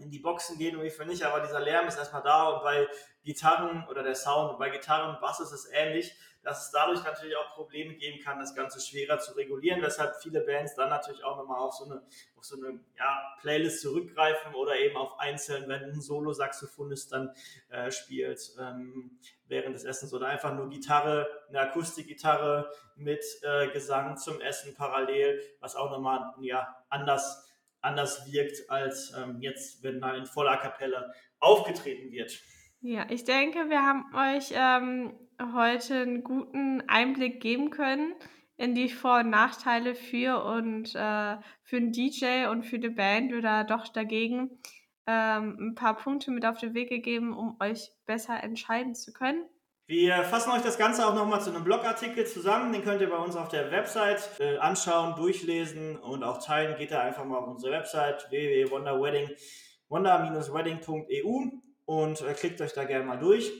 in 0.00 0.10
die 0.10 0.18
Boxen 0.18 0.58
gehen 0.58 0.76
und 0.76 0.90
viel 0.90 1.06
nicht, 1.06 1.22
aber 1.22 1.40
dieser 1.40 1.60
Lärm 1.60 1.86
ist 1.86 1.98
erstmal 1.98 2.22
da 2.22 2.48
und 2.48 2.62
bei 2.62 2.88
Gitarren 3.24 3.86
oder 3.88 4.02
der 4.02 4.14
Sound 4.14 4.52
und 4.52 4.58
bei 4.58 4.70
Gitarren 4.70 5.14
und 5.14 5.20
Bass 5.20 5.40
ist 5.40 5.52
es 5.52 5.68
ähnlich, 5.72 6.16
dass 6.42 6.66
es 6.66 6.70
dadurch 6.70 7.02
natürlich 7.04 7.36
auch 7.36 7.54
Probleme 7.54 7.94
geben 7.94 8.22
kann, 8.22 8.38
das 8.38 8.54
Ganze 8.54 8.80
schwerer 8.80 9.18
zu 9.18 9.32
regulieren, 9.32 9.82
weshalb 9.82 10.16
viele 10.22 10.40
Bands 10.40 10.74
dann 10.76 10.88
natürlich 10.88 11.24
auch 11.24 11.36
nochmal 11.36 11.58
auf 11.58 11.74
so 11.74 11.84
eine, 11.84 12.02
auf 12.36 12.44
so 12.44 12.56
eine 12.56 12.80
ja, 12.96 13.36
Playlist 13.40 13.82
zurückgreifen 13.82 14.54
oder 14.54 14.76
eben 14.76 14.96
auf 14.96 15.18
einzeln, 15.18 15.68
wenn 15.68 15.82
ein 15.84 16.00
Solo-Saxophonist 16.00 17.12
dann 17.12 17.34
äh, 17.68 17.90
spielt 17.90 18.40
ähm, 18.58 19.18
während 19.46 19.74
des 19.74 19.84
Essens 19.84 20.14
oder 20.14 20.28
einfach 20.28 20.54
nur 20.54 20.70
Gitarre, 20.70 21.28
eine 21.48 21.60
Akustikgitarre 21.60 22.70
mit 22.96 23.24
äh, 23.42 23.68
Gesang 23.68 24.16
zum 24.16 24.40
Essen 24.40 24.74
parallel, 24.74 25.42
was 25.60 25.76
auch 25.76 25.90
nochmal 25.90 26.34
ja, 26.40 26.84
anders 26.88 27.47
anders 27.80 28.30
wirkt, 28.30 28.70
als 28.70 29.12
ähm, 29.16 29.38
jetzt, 29.40 29.82
wenn 29.82 30.00
da 30.00 30.14
in 30.14 30.26
voller 30.26 30.56
Kapelle 30.56 31.12
aufgetreten 31.38 32.10
wird. 32.10 32.40
Ja, 32.80 33.06
ich 33.10 33.24
denke, 33.24 33.70
wir 33.70 33.82
haben 33.82 34.04
euch 34.14 34.52
ähm, 34.52 35.18
heute 35.54 36.02
einen 36.02 36.22
guten 36.22 36.82
Einblick 36.88 37.40
geben 37.40 37.70
können 37.70 38.14
in 38.56 38.74
die 38.74 38.88
Vor- 38.88 39.20
und 39.20 39.30
Nachteile 39.30 39.94
für 39.94 40.44
und 40.44 40.94
äh, 40.94 41.36
für 41.62 41.76
einen 41.76 41.92
DJ 41.92 42.46
und 42.50 42.64
für 42.64 42.78
die 42.78 42.88
Band 42.88 43.32
oder 43.32 43.64
doch 43.64 43.88
dagegen 43.88 44.60
ähm, 45.06 45.56
ein 45.58 45.74
paar 45.74 45.96
Punkte 45.96 46.30
mit 46.30 46.44
auf 46.44 46.58
den 46.58 46.74
Weg 46.74 46.88
gegeben, 46.88 47.36
um 47.36 47.56
euch 47.60 47.90
besser 48.04 48.42
entscheiden 48.42 48.94
zu 48.94 49.12
können. 49.12 49.44
Wir 49.88 50.22
fassen 50.22 50.50
euch 50.50 50.60
das 50.60 50.76
Ganze 50.76 51.06
auch 51.06 51.14
nochmal 51.14 51.40
zu 51.40 51.48
einem 51.48 51.64
Blogartikel 51.64 52.26
zusammen. 52.26 52.74
Den 52.74 52.84
könnt 52.84 53.00
ihr 53.00 53.08
bei 53.08 53.16
uns 53.16 53.36
auf 53.36 53.48
der 53.48 53.70
Website 53.70 54.38
äh, 54.38 54.58
anschauen, 54.58 55.16
durchlesen 55.16 55.96
und 55.96 56.22
auch 56.24 56.44
teilen. 56.44 56.76
Geht 56.76 56.90
da 56.90 57.00
einfach 57.00 57.24
mal 57.24 57.38
auf 57.38 57.48
unsere 57.48 57.72
Website 57.72 58.26
www.wonderwedding, 58.28 59.30
wonder-wedding.eu 59.88 61.60
und 61.86 62.20
äh, 62.20 62.34
klickt 62.34 62.60
euch 62.60 62.74
da 62.74 62.84
gerne 62.84 63.06
mal 63.06 63.18
durch. 63.18 63.50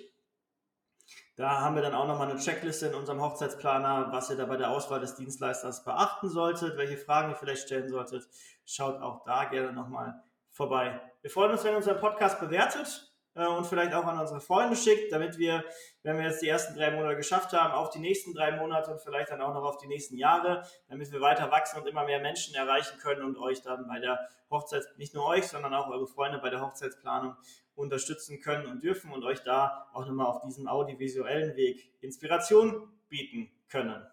Da 1.36 1.62
haben 1.62 1.76
wir 1.76 1.82
dann 1.82 1.94
auch 1.94 2.06
nochmal 2.06 2.30
eine 2.30 2.38
Checkliste 2.38 2.88
in 2.88 2.94
unserem 2.94 3.22
Hochzeitsplaner, 3.22 4.08
was 4.12 4.28
ihr 4.28 4.36
da 4.36 4.44
bei 4.44 4.58
der 4.58 4.70
Auswahl 4.70 5.00
des 5.00 5.14
Dienstleisters 5.14 5.82
beachten 5.82 6.28
solltet, 6.28 6.76
welche 6.76 6.98
Fragen 6.98 7.30
ihr 7.30 7.36
vielleicht 7.36 7.62
stellen 7.62 7.88
solltet. 7.88 8.28
Schaut 8.66 9.00
auch 9.00 9.24
da 9.24 9.44
gerne 9.44 9.72
nochmal 9.72 10.22
vorbei. 10.50 11.00
Wir 11.22 11.30
freuen 11.30 11.52
uns, 11.52 11.64
wenn 11.64 11.72
ihr 11.72 11.78
unseren 11.78 11.98
Podcast 11.98 12.38
bewertet 12.38 13.14
und 13.46 13.66
vielleicht 13.66 13.94
auch 13.94 14.04
an 14.04 14.18
unsere 14.18 14.40
Freunde 14.40 14.76
schickt, 14.76 15.12
damit 15.12 15.38
wir, 15.38 15.64
wenn 16.02 16.16
wir 16.18 16.24
jetzt 16.24 16.42
die 16.42 16.48
ersten 16.48 16.76
drei 16.76 16.90
Monate 16.90 17.16
geschafft 17.16 17.52
haben, 17.52 17.72
auf 17.72 17.90
die 17.90 17.98
nächsten 17.98 18.34
drei 18.34 18.52
Monate 18.52 18.90
und 18.90 19.00
vielleicht 19.00 19.30
dann 19.30 19.40
auch 19.40 19.54
noch 19.54 19.64
auf 19.64 19.76
die 19.78 19.86
nächsten 19.86 20.16
Jahre, 20.16 20.62
damit 20.88 21.12
wir 21.12 21.20
weiter 21.20 21.50
wachsen 21.50 21.80
und 21.80 21.86
immer 21.86 22.04
mehr 22.04 22.20
Menschen 22.20 22.54
erreichen 22.54 22.98
können 22.98 23.22
und 23.22 23.38
euch 23.38 23.62
dann 23.62 23.86
bei 23.86 24.00
der 24.00 24.28
Hochzeit, 24.50 24.84
nicht 24.96 25.14
nur 25.14 25.26
euch, 25.26 25.46
sondern 25.46 25.74
auch 25.74 25.88
eure 25.88 26.06
Freunde 26.06 26.38
bei 26.38 26.50
der 26.50 26.60
Hochzeitsplanung 26.60 27.36
unterstützen 27.74 28.40
können 28.40 28.66
und 28.66 28.82
dürfen 28.82 29.12
und 29.12 29.24
euch 29.24 29.42
da 29.44 29.88
auch 29.92 30.06
nochmal 30.06 30.26
auf 30.26 30.40
diesem 30.40 30.66
audiovisuellen 30.66 31.56
Weg 31.56 31.92
Inspiration 32.00 32.88
bieten 33.08 33.50
können. 33.68 34.06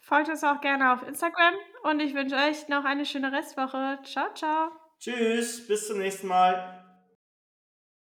Folgt 0.00 0.28
uns 0.28 0.44
auch 0.44 0.60
gerne 0.60 0.92
auf 0.92 1.02
Instagram 1.02 1.54
und 1.82 2.00
ich 2.00 2.14
wünsche 2.14 2.36
euch 2.36 2.68
noch 2.68 2.84
eine 2.84 3.04
schöne 3.04 3.32
Restwoche. 3.32 3.98
Ciao, 4.04 4.32
ciao. 4.34 4.70
Tschüss, 5.00 5.66
bis 5.66 5.88
zum 5.88 5.98
nächsten 5.98 6.28
Mal. 6.28 6.85